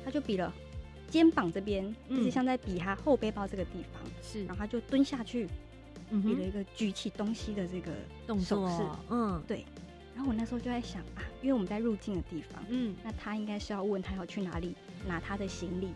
[0.06, 0.53] 他就比了
[1.10, 4.01] 肩膀这边，就是像在比他后背包这个地方。
[4.21, 5.47] 是，然后他就蹲下去，
[6.10, 7.91] 比了一个举起东西的这个
[8.27, 8.97] 动作。
[9.10, 9.65] 嗯，对。
[10.15, 14.75] 然后我那时候就在想啊，因为我们在入境的地方，嗯，那他应该是要问他要去哪里
[15.08, 15.89] 拿他的行李。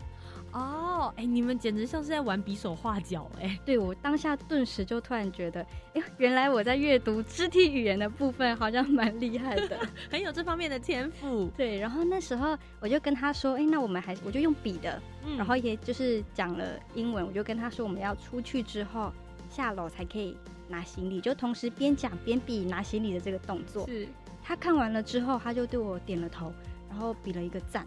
[0.52, 5.60] 哦，哎，你们简直像是在玩比手画脚，哎，对我当下顿时就突然觉得，
[5.94, 9.78] 哎，原来我在阅读肢体语言的部分好像蛮厉害的，
[10.10, 11.50] 很有这方面的天赋。
[11.56, 15.00] 对，然后那时候我就跟他说，哎，那我们还我就用笔的，
[15.36, 19.12] 然后也就是讲了英文，我就跟他说我们要出去之后
[19.50, 20.36] 下楼才可以
[20.68, 23.86] 拿行李，就同时边讲边比拿行李的这个动作。
[23.86, 24.08] 是，
[24.42, 26.52] 他看完了之后，他就对我点了头，
[26.88, 27.86] 然后比了一个赞。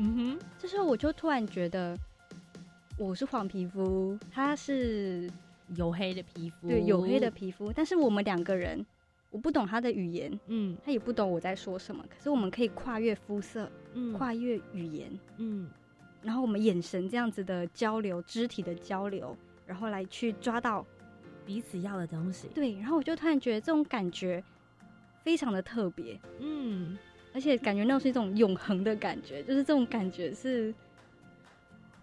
[0.00, 1.98] 嗯哼，这时候我就突然觉得，
[2.96, 5.28] 我是黄皮肤，他是
[5.74, 7.72] 黝黑的皮肤，对，黝黑的皮肤。
[7.72, 8.86] 但是我们两个人，
[9.30, 12.04] 我不懂他的语言，嗯，他也不懂我在说什么。
[12.08, 15.68] 可是我们可以跨越肤色，嗯，跨越语言，嗯，
[16.22, 19.36] 然后我们眼神这样子的交流，肢体的交流，
[19.66, 20.86] 然后来去抓到
[21.44, 22.46] 彼此要的东西。
[22.54, 24.40] 对，然后我就突然觉得这种感觉
[25.24, 26.96] 非常的特别，嗯。
[27.32, 30.74] 而且感觉那是一种永恒的感觉，就是这种感觉是，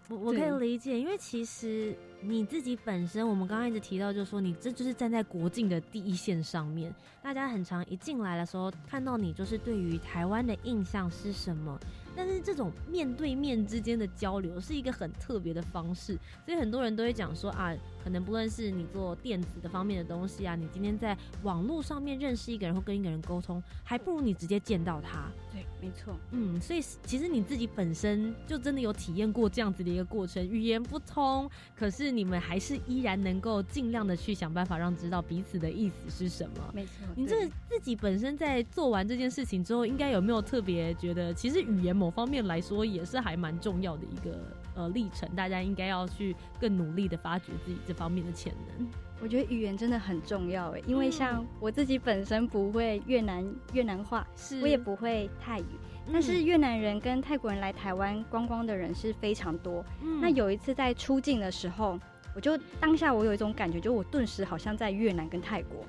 [0.08, 11.78] 我我可以理解，因为其实你自己本身，我们刚刚一直提到，就是说你这就是站在国境的第一线上面，大家很常一进来的时候看到你，就是对于台湾的印象是什么？
[12.14, 16.16] 但是这种面对面之间的交流是一个很特别的方式，
[16.46, 17.76] 所以很多人都会讲说啊，
[18.06, 25.28] 可能不论是你做电子的方面的东西啊，你今天在网络上面认识一个人或跟一个人沟通，还不如你直接见到他。
[25.52, 26.14] 对，没错。
[26.30, 36.70] 嗯，所以其实你自己本身就真的有体验过这样子的一个过程，语言不通，可是你们还是依然能够尽量的去想办法让知道彼此的意思是什么。
[36.72, 36.92] 没错。
[37.16, 44.38] 你这自己本身在做完这件事情之后，应该有没有特别觉得，其实语言某方面来说也是还蛮重要的一个
[44.76, 48.86] 呃历程，大家应该要去更努力的发掘自己这方面的潜能。
[49.20, 55.64] 我觉得语言真的很重要诶，因为像我自己本身不会越南越南话，是我也不会泰语，
[56.12, 59.82] 但是越南人跟泰国人来台湾观光的人是非常多。
[60.20, 61.98] 那有一次在出境的时候，
[62.36, 65.84] 我就当下我有一种感觉，就我顿时好像在越南跟泰国，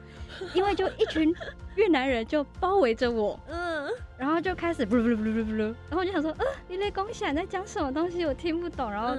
[0.55, 1.31] 因为就一群
[1.75, 9.15] 越南人就包围着我，嗯，然后就开始然后我就想说，呃，你在恭喜你在讲什么东西，我听不懂，然后。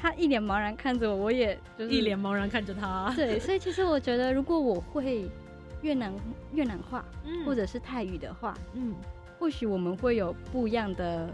[0.00, 3.12] 他一脸茫然看着我，我也就是一脸茫然看着他。
[3.16, 5.28] 对，所以其实我觉得，如果我会
[5.82, 6.14] 越南
[6.52, 7.04] 越南话，
[7.44, 8.94] 或者是泰语的话，嗯，
[9.40, 11.28] 或许我们会有不一样的，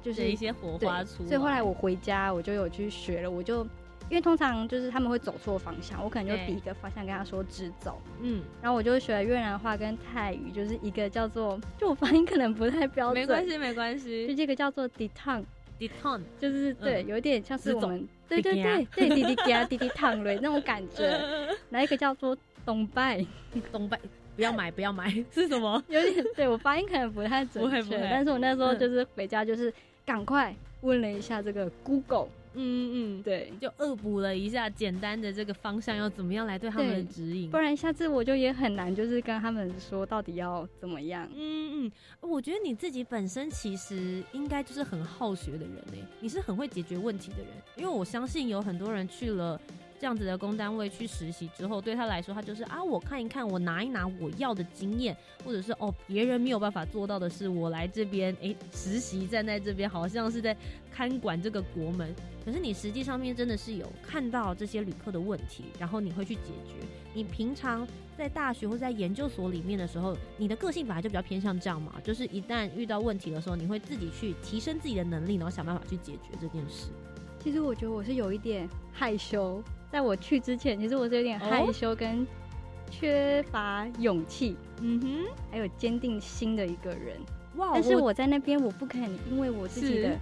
[0.00, 1.24] 就是一些火花出。
[1.26, 3.28] 所以后来我回家，我就有去学了。
[3.28, 3.66] 我就
[4.12, 7.98] 因为通常就是他们会走错方向，我可能就比一个方向跟他说直走。
[8.20, 14.26] 嗯，然后我就学了越南话跟泰语，就是一个叫做，就我发音可能不太标准，没关系，没关系。
[14.28, 15.46] 就这个叫做 d e t o n
[15.80, 21.18] Deton 就是对，有一点像是我们对对对对滴滴嘎滴滴烫雷那种感觉。
[21.70, 22.36] 来一个叫做
[22.66, 23.24] 东拜，
[23.72, 23.98] 东拜
[24.36, 25.82] 不要买不要买是什么？
[25.88, 29.72] 有点对我发音可能不太准确，但是我那时候就是回家就是
[30.04, 32.28] 赶快问了一下这个 Google。
[32.54, 41.28] 嗯嗯，对，就恶补了一下简单的这个方向要怎么样来对他们的指引，不然下次我就也很难，就是跟他们说到底要怎么样。
[41.34, 49.60] 嗯嗯，我觉得你自己本身其实应该就是很好学的人呢，你是很会解决问题的人，因为我相信有很多人去了。
[50.02, 60.56] 这样子的工单位去实习之后，对他来说，他就是啊，我看一看，我拿一拿我要的经验，或者是哦，别人没有办法做到的是，我来这边哎实习，站在这边好像是在
[60.90, 62.12] 看管这个国门。
[62.44, 66.84] 可是你实际上面真的是有看到这些旅客的问题，然后你会去解决。
[67.14, 67.86] 你平常
[68.18, 76.90] 在大学或在研究所里面的时候，你的个性本来就比较偏向这样嘛，就是一旦遇到问题的时候，你会自己去提升自己的能力，然后想办法去解决这件事。
[77.38, 79.62] 其实我觉得我是有一点害羞。
[79.92, 82.26] 在我去之前，其实我是有点害羞跟
[82.90, 85.08] 缺乏勇气，嗯哼，
[85.50, 87.20] 还有坚定心的一个人。
[87.56, 87.72] 哇！
[87.74, 90.18] 但是我在那边，我不肯因为我自己的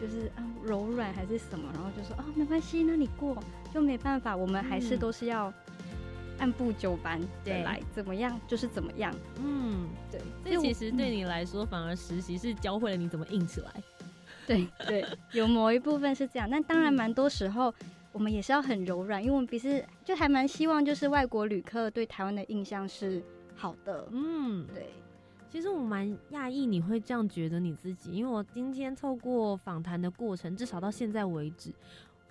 [0.00, 3.36] 就是啊柔软还是什么，然后就说啊没关系，那你过
[3.74, 4.34] 就没办法。
[4.34, 5.52] 我们还是都是要
[6.38, 9.14] 按部就班的来，怎么样就是怎么样。
[9.44, 10.18] 嗯，对。
[10.42, 13.70] 这其实对你来说，反而实习是教会了你怎么硬起来。
[14.46, 17.74] 对对，有某一部分是这样，但当然蛮多时候。
[18.14, 23.20] 我们也是要很柔软，因为我们不是就还蛮希望，就是外国旅客对台湾的印象是
[23.56, 24.06] 好的。
[24.12, 24.86] 嗯，对。
[25.50, 31.72] 其实我蛮讶异你会这样觉得你自己，因为我今天透过访谈的过程，至少到现在为止，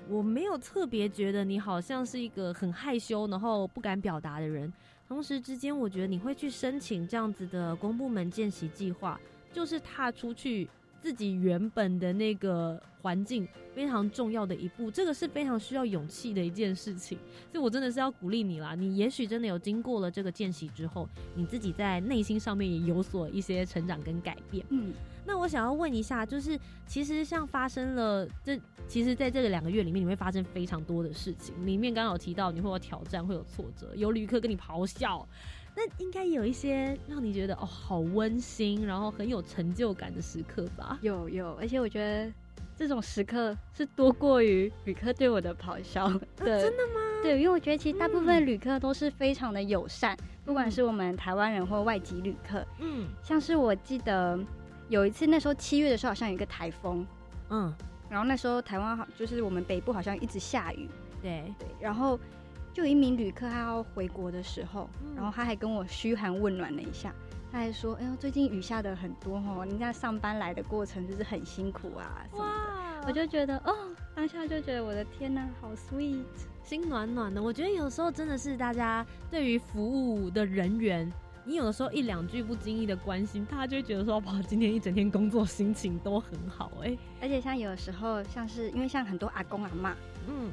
[0.08, 4.72] 我没有特别觉得你好像是一个很害羞，然后不敢表达的人。
[5.06, 9.20] 同时之间，我觉得你会去申请这样子的公部门见习计划，
[9.52, 10.70] 就是踏出去。
[11.04, 13.46] 自己原本的那个环境
[13.76, 17.18] 非常重要的一步，这个是非常需要勇气的一件事情，
[17.52, 18.74] 所以我真的是要鼓励你啦。
[18.74, 24.66] 你也许真的有经过了这个见习之后，你自己在内心上面也有所一些成长跟改变。
[24.70, 24.94] 嗯，
[25.26, 35.28] 那我想要问一下，就是其实像发生了这，其实在这个两个月里面，你会发生非常多的事情，里面刚好提到你会有挑战，会有挫折，有旅客跟你咆哮。
[35.76, 41.00] 那应该有一些让你觉得哦好温馨，然后很有成就感的时刻吧？
[41.02, 42.32] 有有，而且我觉得
[42.78, 46.28] 这种时刻是多过于旅客对我的咆哮的。
[46.38, 47.02] 真的吗？
[47.24, 50.16] 对，因为我觉得其实大部分旅客都是非常的友善，
[50.46, 52.64] 不管是我们台湾人或外籍旅客。
[52.80, 54.40] 嗯，像是我记得
[54.90, 57.04] 有一次，那时候七月的时候好像有一个台风，
[57.50, 57.74] 嗯，
[58.10, 60.88] 然后那时候台湾好就是我们北部好像一直下雨。
[61.20, 62.20] 对对，然后。
[62.74, 67.14] 就有一名旅客，他要回国的时候，然后他还跟我嘘寒问暖了一下，
[67.52, 73.76] 他还说：“哎呦，最近雨下的很多哦，你在上班来的过程就是很辛苦啊什么的。”我就觉得哦，
[74.16, 76.24] 当下就觉得我的天呐，好 sweet，
[76.64, 77.44] 心暖暖的。
[77.44, 81.08] 我觉得有时候真的是大家对于服务的人员，
[81.46, 89.96] 你有的时候一两句不经意的关心，大家就会觉得说：“哇，今天一整天工作心情都很好。”哎，而且像有的时候，像是因为像很多阿公阿妈，
[90.28, 90.50] 嗯。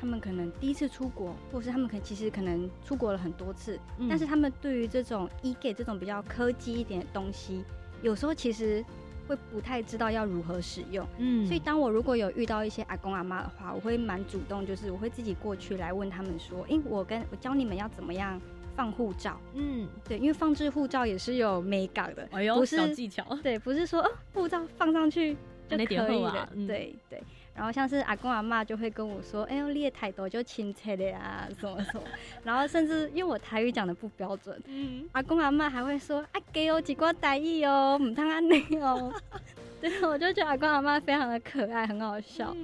[0.00, 3.78] 他们可能第一次出国，或者是他们可能其实可能出国了很多次，
[4.08, 7.62] 但是他们对于这种 e gate 这种比较科技一点的东西，
[8.00, 8.82] 有时候其实
[9.28, 11.06] 会不太知道要如何使用。
[11.18, 18.40] 嗯，所以当我如果有遇到一些阿公阿妈的话，我会蛮主动，就是我会自己过去来问他们说：“哎，我跟我教你们要怎么样
[18.74, 23.22] 放护照。”嗯，对，因为放置护照也是有美感的，哎呦，小技巧。
[23.42, 25.36] 对，不是说哦，护照放上去
[25.68, 26.48] 就可以了。
[26.66, 27.22] 对对。
[27.54, 32.02] 然后像是阿公阿妈就会跟我说：“哎呦，列台多就亲切的呀，什么什么。
[32.42, 39.12] ”然后甚至因为我台语讲的不标准，嗯阿公阿妈还会说：“啊，给我几挂台语哦，唔通安尼哦。
[39.80, 42.54] ”对，我就觉得阿公阿妈非常的可爱，很好笑。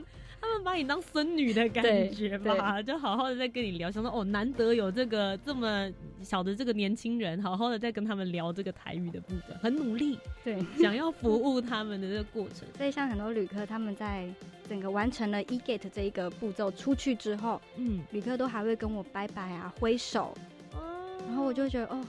[0.41, 5.91] 他们把你当孙女的感觉吧，就好好的在跟你聊，想说哦，难得有这个这么
[6.22, 12.68] 小的这个年轻人，好好的在跟他们聊这个台语的部分，很努力，对，想要服务他们的这个过程。
[12.76, 14.28] 所以像很多旅客，他们在
[14.68, 20.32] 整个完成了 e gate 这一个步骤出去之后，嗯，旅客都还会跟我拜拜啊，挥手，
[20.74, 20.80] 哦。
[21.26, 22.05] 然后我就觉得哦，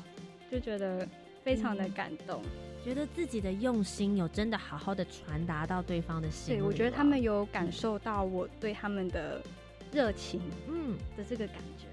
[0.52, 1.08] 就觉得
[1.48, 2.42] 非常的感动。
[2.84, 9.42] 觉得自己的用心有真的好好的传达到对方的心里，对我觉得他们有感受到我对他们的
[9.90, 11.86] 热情，嗯的这个感觉。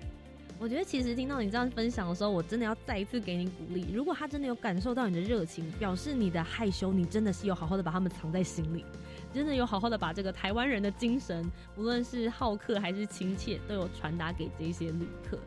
[0.59, 3.87] 我觉得其实听到你这样分享的时候，我真的要再一次给你鼓励。
[3.93, 8.85] 如果他真的有感受到你的热情，表示你的害羞，你真的是有好好的把他们藏在心里，
[9.33, 15.39] 真的有好好的把这个台湾人的精神，无论是好客还是亲切，都有传达给这些旅客。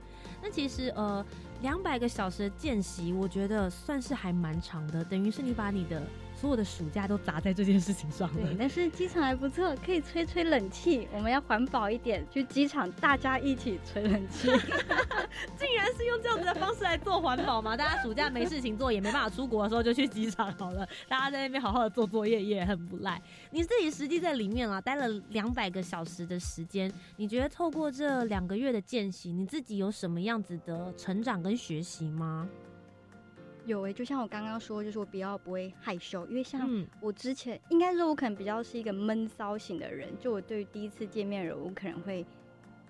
[0.42, 1.26] 那其实呃。
[1.64, 6.00] 两百个小时的见习，我觉得算是还蛮长的，等于是你把你的。
[6.40, 8.48] 所有的暑假都砸在这件事情上了。
[8.48, 11.08] 对，但是机场还不错，可以吹吹冷气。
[11.12, 14.48] 我们要环保一点，去机场大家一起吹冷气。
[15.58, 17.76] 竟然是用这样子的方式来做环保吗？
[17.76, 20.88] 大家暑假没事情做，也没办法出国的时候，就去机场好了。
[21.10, 23.20] 大家在那边好好的做作业，也很不赖。
[23.50, 32.48] 你自己实际在里面啊，待了两百个小时的时间，你觉得透过这两个月的见习，你自己有什么样子的成长跟学习吗？
[33.68, 36.68] 有诶，就像我刚刚说，就是我比较不会害羞，因为像
[37.02, 42.26] 我之前应该说，我可能比较是一个闷骚型的人，就我对于第一次见面人，我可能会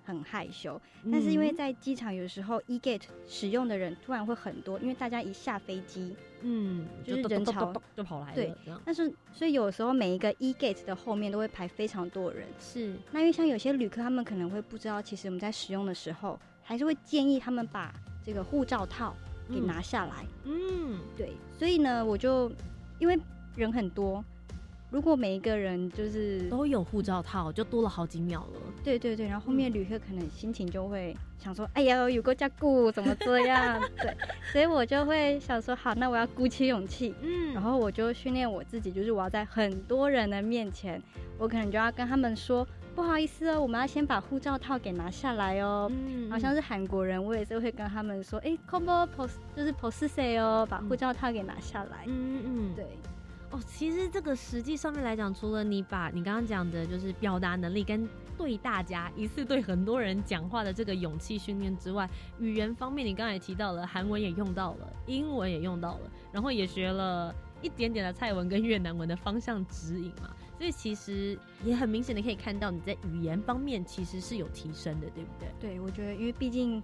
[0.04, 0.80] 很害羞。
[1.10, 8.34] 但是因为在机场，有时候 e gate 使用的人突然会很多，因为大家一下飞机，嗯，就是人潮就跑来了。
[8.34, 8.54] 对，
[8.84, 12.46] 但是所以有时候每一个 e gate 的后面都会排非常多人。
[12.60, 17.92] 是，那因为像有些旅客，他们可能会不知道，其实我们在使用的时候，还是会建议他们把
[18.24, 19.12] 这个护照套。
[19.50, 22.50] 给拿下来，嗯，对，所以呢，我就
[22.98, 23.18] 因为
[23.56, 24.24] 人很多，
[24.90, 28.60] 如果每一个人就是都有护照套，就多了好几秒了。
[28.84, 34.16] 对对对，然后后面旅客可能心情就会想说：“哎呀，有个加固怎么这样？” 对，
[34.52, 41.02] 所以我就会想说：“好，那我要鼓起勇气。”嗯，然后我就训练我自己，就是我要在很多人的面前，
[41.38, 42.66] 我可能就要跟他们说。
[42.98, 45.88] 不好意思哦，我们要先把护照套给拿下来哦。
[45.88, 52.02] 嗯，好像是韩国人，我也是会跟他们说，哎，combo post 就是 post say 哦，把护照套给拿下来。
[52.08, 52.84] 嗯嗯，对。
[53.52, 67.32] 哦，其实这个实际上面来讲，除了你把你刚刚讲的，就是表达能力跟对大家一次对很多人讲话的这个勇气训练之外，语言方面你刚才也提到了，韩文也用到了，英文也用到了，然后也学了
[67.62, 70.30] 一点点的泰文跟越南文的方向指引嘛。
[70.58, 75.48] 所以其实也很明显的可以看到你在语言方面其实是有提升的，对不对？
[75.60, 76.82] 对，我觉得因为毕竟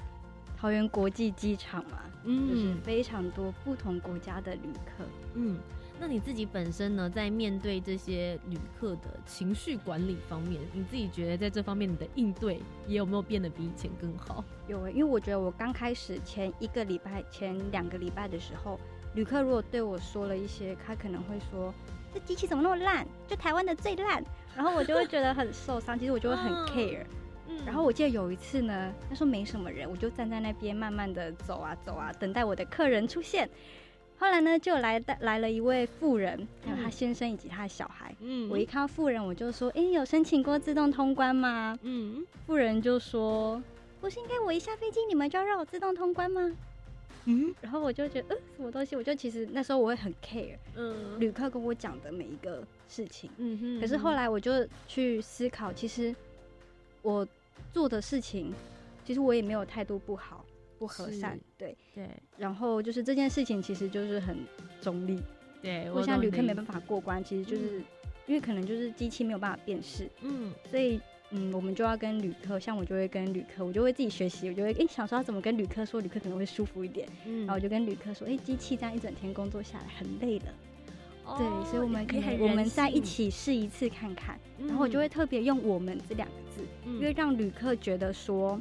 [0.56, 5.04] 桃园国际机场嘛，嗯，就是非常多不同国家的旅客。
[5.34, 5.58] 嗯，
[5.98, 14.44] 那你自己本身呢，在面对这些旅客的情绪管理方面，你自己觉得在这方面你的应对也有没有变得比以前更好？
[14.68, 18.78] 有，因为我觉得我刚开始前一个礼拜、前两个礼拜的时候，
[19.16, 21.74] 旅客如果对我说了一些，他可能会说。
[22.14, 23.04] 这机器怎么那么烂？
[23.26, 24.24] 就台湾的最烂，
[24.56, 25.98] 然后我就会觉得很受伤。
[25.98, 27.04] 其实我就会很 care。
[27.48, 33.50] 嗯，然后我记得有一次呢，他说没什么人，我就站在那边慢慢的走啊走啊，等待我的客人出现。
[34.16, 38.14] 后来呢，就来来了一位妇人，还有他先生以及他的小孩。
[38.20, 43.60] 嗯，我一看到妇人，我就说：“哎，有申请过自动通关吗？”嗯，妇人就说
[44.00, 46.52] ：“不是应该我一下飞机，你们就要让我自动通关吗？”
[47.26, 48.94] 嗯，然后我就觉得，呃，什么东西？
[48.96, 53.80] 我就其实那时候我会很 care，嗯，旅客跟我讲的每一个事情，嗯哼。
[53.80, 56.14] 可是后来我就去思考，其实
[57.02, 57.26] 我
[57.72, 58.52] 做的事情，
[59.04, 60.44] 其实我也没有态度不好、
[60.78, 62.08] 不和善，对对。
[62.36, 64.38] 然后就是这件事情，其实就是很
[64.80, 65.18] 中立，
[65.62, 65.90] 对。
[65.92, 67.82] 我想旅客没办法过关，其实就是
[68.26, 71.00] 因为可能就是机器没有办法辨识，嗯，所以。
[71.36, 77.08] 嗯，我们就要跟旅客，像我就会跟旅客，我就会自己学习，我就会哎想说要怎么跟旅客说，旅客可能会舒服一点。
[77.26, 80.46] 嗯，然后我就跟旅客说，哎，机器这样一整天工作下来很累了。
[81.36, 84.38] 对，所以我们可以我们再一起试一次看看。
[84.58, 88.60] 然后我就会特别用“我们”这两个字，因为让旅客觉得说，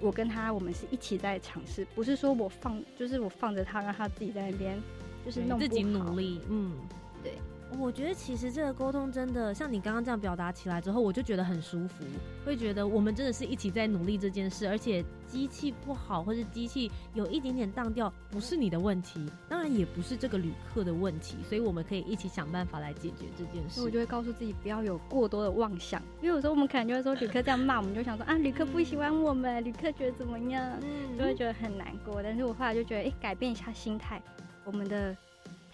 [0.00, 4.78] 我跟他我们是一起在尝试，不是说我放就是我放着他让他自己在那边
[5.24, 6.40] 就是弄自己努力。
[6.48, 6.76] 嗯，
[7.22, 7.32] 对。
[7.78, 12.04] 我觉得其实这个沟通真的像你刚刚这样表达起来之后，我就觉得很舒服，
[12.44, 23.82] 会觉得我们真的是一起在努力这件事，而且机器不好或者机器有一点点当掉，不是你的问题，当然也不是这个旅客的问题，所以我们可以一起想办法来解决这件事。
[23.82, 30.80] 我就会告诉自己不要有过多的妄想，因为有时候我们可能就会说旅客这样骂，我们就想说啊，旅客不喜欢我们，旅客觉得怎么样，
[31.18, 32.22] 就会觉得很难过。
[32.22, 34.22] 但是我后来就觉得，哎，改变一下心态，
[34.64, 35.16] 我们的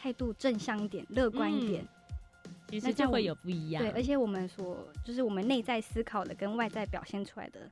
[0.01, 1.86] 态度正向一点，乐观一点。
[2.68, 7.68] 其实就会有不一样，对，而且我们所就是我们内在思考的跟外在表现出来的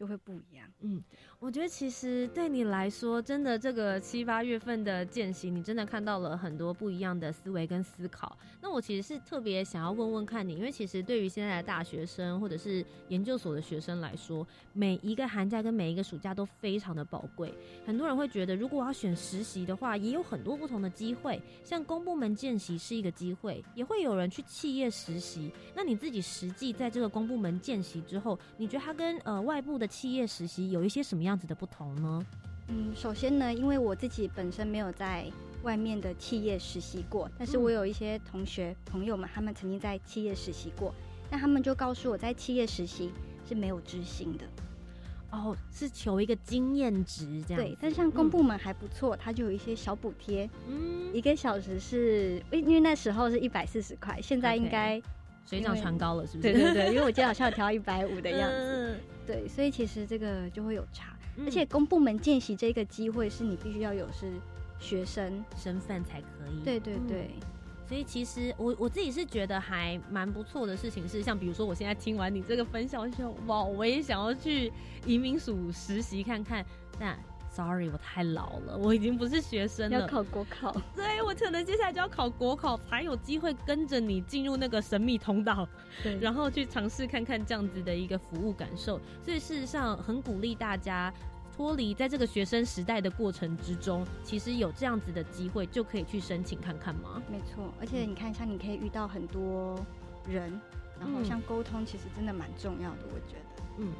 [0.00, 1.04] 就会不一样，嗯。
[1.38, 8.36] 我觉得其实对你来说，真的这个七八月份的见习，你真的看到了很多不一样的思维跟思考。
[8.62, 17.52] 那我其实是特别想要问问看你，因为其实对于现在的大学生或者是研究所的学生来说，每一个寒假跟每一个暑假都非常的宝贵。
[17.86, 25.50] 很多人会觉得，如果要选实习的话，也有很多不同的机会，像公部门见习是一个机会，也会有人去企业实习。
[25.74, 31.36] 那你自己实际在这个公部门见习之后，你觉得它跟呃外部的企业实习有一些什么样？
[31.36, 32.24] 子的不同呢？
[32.68, 35.26] 嗯，首先呢，因为我自己本身没有在
[35.64, 40.94] 外面的企业实习过，但是我有一些同学朋友们，他们曾经在企业实习过，
[41.30, 43.10] 那他们就告诉我在企业实习
[43.48, 44.44] 是没有知薪的。
[45.30, 47.62] 哦，是求一个经验值这样。
[47.62, 50.48] 对，但像公部门还不错，它就有一些小补贴。
[50.68, 55.00] 嗯，一个小时是，因为那时候是一百四十块，现在应该
[55.46, 56.52] 水涨船高了，是不是？
[56.52, 59.00] 对对对， 因为我记得好像调到一百五的样子。
[59.30, 61.16] 对，所以其实这个就会有差。
[61.44, 64.32] 而且公部门见习这个机会是你必须要有是
[64.78, 66.64] 学生身份才可以。
[66.64, 67.30] 对对对，
[67.88, 74.72] 所以其实我我自己是觉得还蛮不错的事情是，像比如说我现在听完你这个分享，我就哇，我也想要去
[75.06, 76.66] 移民署实习看看。
[76.98, 77.16] 那
[77.50, 80.74] sorry，我太老了，我已经不是学生了，要考国考。
[80.94, 85.68] 对，我可能接下来就要考国考，才有机会跟着你进入那个神秘通道，
[86.02, 89.00] 对，然后去尝试看看这样子的一个服务感受。
[89.24, 91.12] 所以事实上很鼓励大家。
[91.56, 97.20] 脱离在这个学生时代的过程之中，其实有这样子的机会，就可以去申请看看吗？
[97.30, 99.78] 没错，而且你看，像你可以遇到很多
[100.26, 100.58] 人，
[100.98, 103.62] 然后像沟通，其实真的蛮重要的，我觉得。
[103.76, 103.92] 嗯，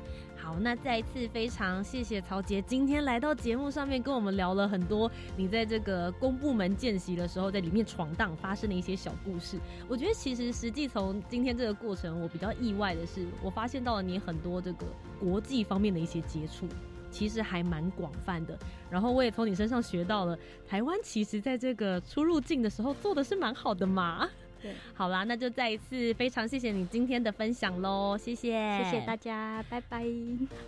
[0.42, 9.58] 好，那再一次非常谢谢曹杰今天来到节目上面跟我们聊了很多你在这个公部门见习的时候在里面闯荡发生的一些小故事。
[9.86, 14.86] 我觉得其实实际从今天这个过程，我比较意外的是，我发现到了你很多这个
[15.20, 16.66] 国际方面的一些接触。
[17.12, 18.56] 其实还蛮广泛的，
[18.88, 24.30] 然后我也从你身上学到了，台湾其实在这个出入境的时候做的是蛮好的嘛。
[24.62, 28.52] 对，好啦，那就再一次非常谢谢你今天的分享喽，谢谢，
[28.82, 30.04] 谢谢大家，拜拜。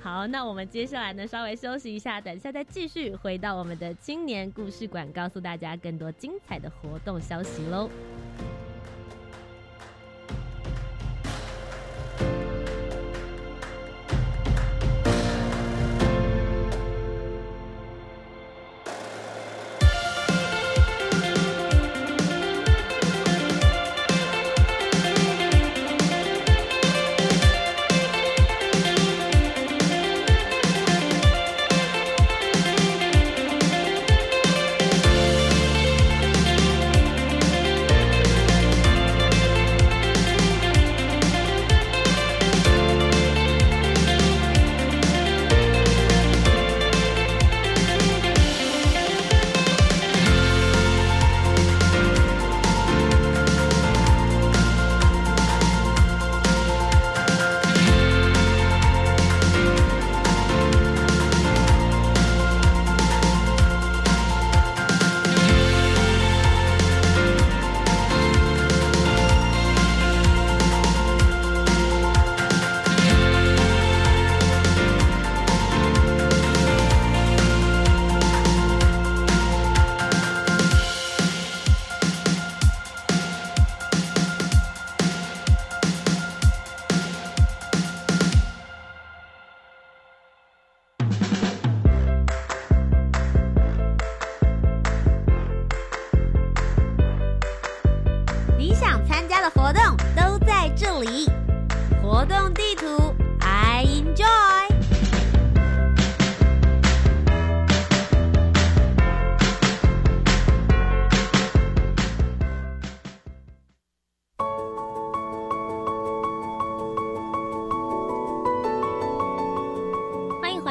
[0.01, 7.90] 好，那我们接下来呢稍微休息一下，等一下再继续回到我们的青年故事馆，告诉大家更多精彩的活动消息喽。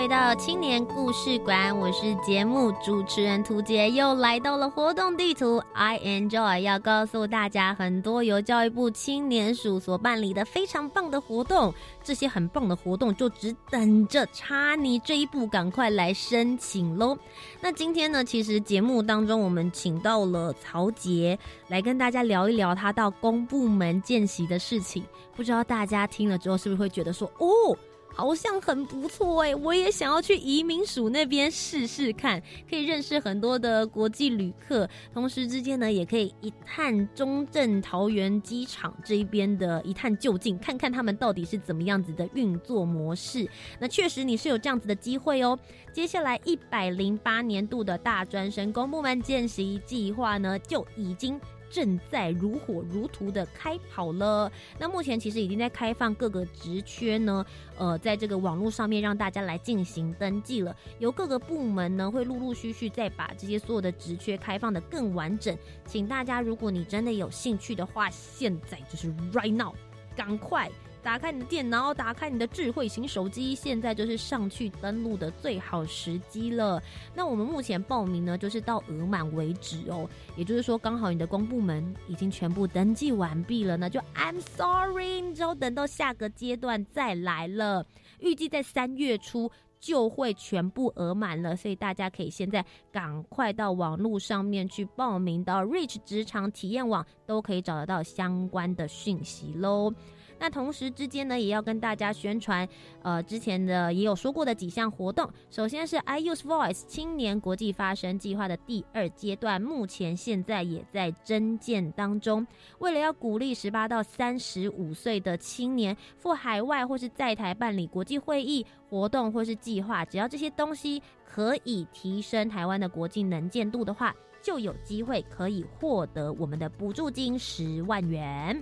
[0.01, 5.61] 回到青年故事馆，我是节目主持人涂杰，又来到了活动地图。
[5.75, 11.71] I enjoy 要告诉大家很多由教育部青年署所办理的非常棒的活动，
[12.03, 17.15] 这些很棒的活动就只等着差你这一步，赶快来申请喽。
[17.59, 21.37] 那今天呢，其实节目当中我们请到了曹杰
[21.67, 25.03] 来跟大家聊一聊他到公部门见习的事情，
[25.35, 27.77] 不知道大家听了之后是不是会觉得说，哦。
[28.13, 43.49] 好像很不错哎，我也想要去移民署那边试试看，可以认识很多的国际旅客，同时之间呢，也可以一探中正桃园机场这一边的一探究竟，看看他们到底是怎么样子的运作模式。
[43.79, 45.57] 那确实你是有这样子的机会哦。
[45.93, 51.39] 接下来一百零八年度的大专生公部门见习计划呢，就已经。
[51.71, 54.51] 正在如火如荼的开跑了。
[54.77, 57.45] 那目前其实已经在开放各个职缺呢，
[57.77, 60.75] 呃，在这个网络上面让大家来进行登记了。
[60.99, 65.57] 由各个部门呢会陆陆续续再把这些所有的职缺开放的更完整。
[65.85, 69.73] 请大家，如果你真的有兴趣的话，现在就是 right now，
[70.15, 70.69] 赶快。
[71.03, 76.81] 打开你的电脑，打开你的智慧型手机，现在就是上去登录的最好时机了。
[77.15, 80.07] 那我们目前报名呢，就是到额满为止哦。
[80.35, 87.85] 也就是说，刚好你的公部门已经全部登记完毕了，那就 I'm sorry，你只要等到下个阶段再来了。
[88.19, 99.91] 预计在三月初就会全部额满了，所以大家可以现在赶快到网络上面去报名，到 Rich 职场体验网都可以找得到相关的讯息喽。
[100.39, 102.67] 那同时之间呢，也要跟大家宣传，
[103.03, 105.29] 呃，之前的也有说过的几项活动。
[105.51, 112.45] 首先是 I Use Voice 青年国际发声计划的第二阶段，目前现在也在征建当中。
[112.79, 128.61] 为了要鼓励十八到三十五岁的青年赴海外或是在台办理国际会议活动或是计划，只要这些东西可以提升台湾的国际能见度的话，就有机会可以获得我们的补助金十万元。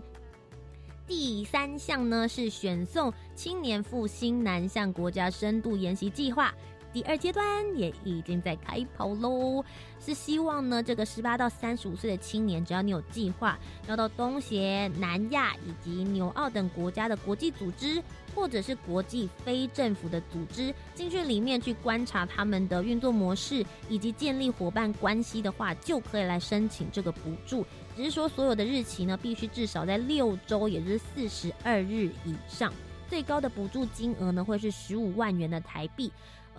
[1.08, 6.54] 第三项呢是选送青年赴新南向国家深度研习计划，
[6.94, 7.44] 第二阶段
[7.76, 9.66] 也已经在开跑喽。
[10.00, 13.58] 是希望呢，这个十八到三十五岁的青年，只要你有计划
[13.88, 18.00] 要到东协、南亚以及纽澳等国家的国际组织，
[18.40, 27.66] 或者是国际非政府的组织，进去里面去观察他们的运作模式，以及建立伙伴关系的话，就可以来申请这个补助。
[27.98, 32.72] 只是说，所有的日期呢，必须至少在六周，也就是四十二日以上。
[33.10, 36.10] 最高的补助金额呢，会是十五万元的台币。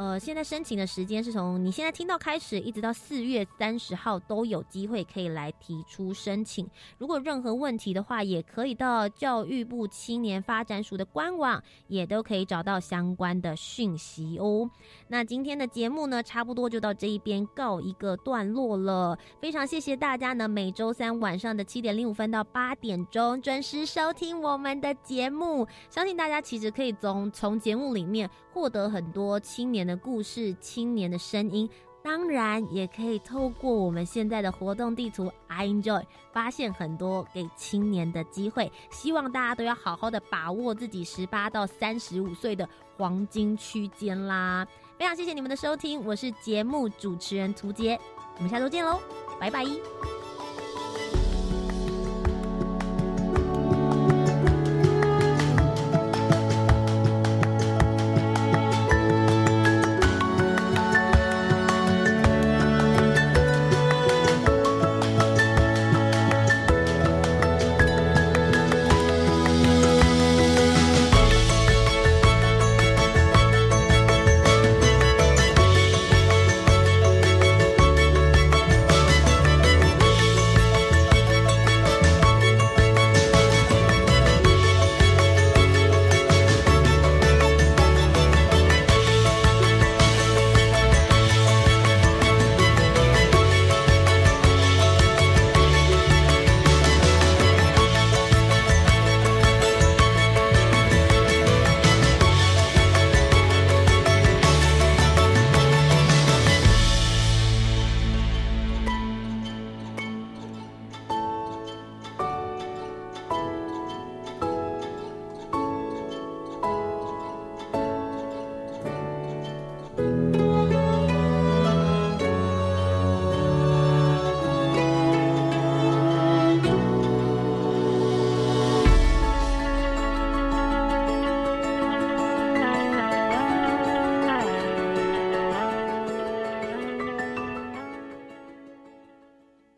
[0.00, 6.66] 呃，现在申请的时间是从你现在听到开始，一直到四月三十号都有机会可以来提出申请。
[6.96, 14.70] 如果任何问题的话，也可以到教育部青年发展署的官网，也都可以找到相关的讯息哦。
[15.08, 19.18] 那今天的节目呢，差不多就到这一边告一个段落了。
[19.38, 25.68] 非常谢谢大家呢，每周三晚上的七点零五分到八点钟准时收听我们的节目。
[25.90, 29.80] 相信大家其实可以从从节目里面获得很多青年。
[29.80, 31.68] 的故事，青年的声音，
[32.02, 38.70] 当然也可以透过我们现在的活动地图，I enjoy，发现很多给青年的机会。
[38.90, 44.66] 希望大家都要好好的把握自己十八到三十五岁的黄金区间啦！
[44.98, 47.98] 非常谢谢你们的收听，我是节目主持人涂杰，
[48.36, 49.00] 我们下周见喽，
[49.40, 49.64] 拜拜。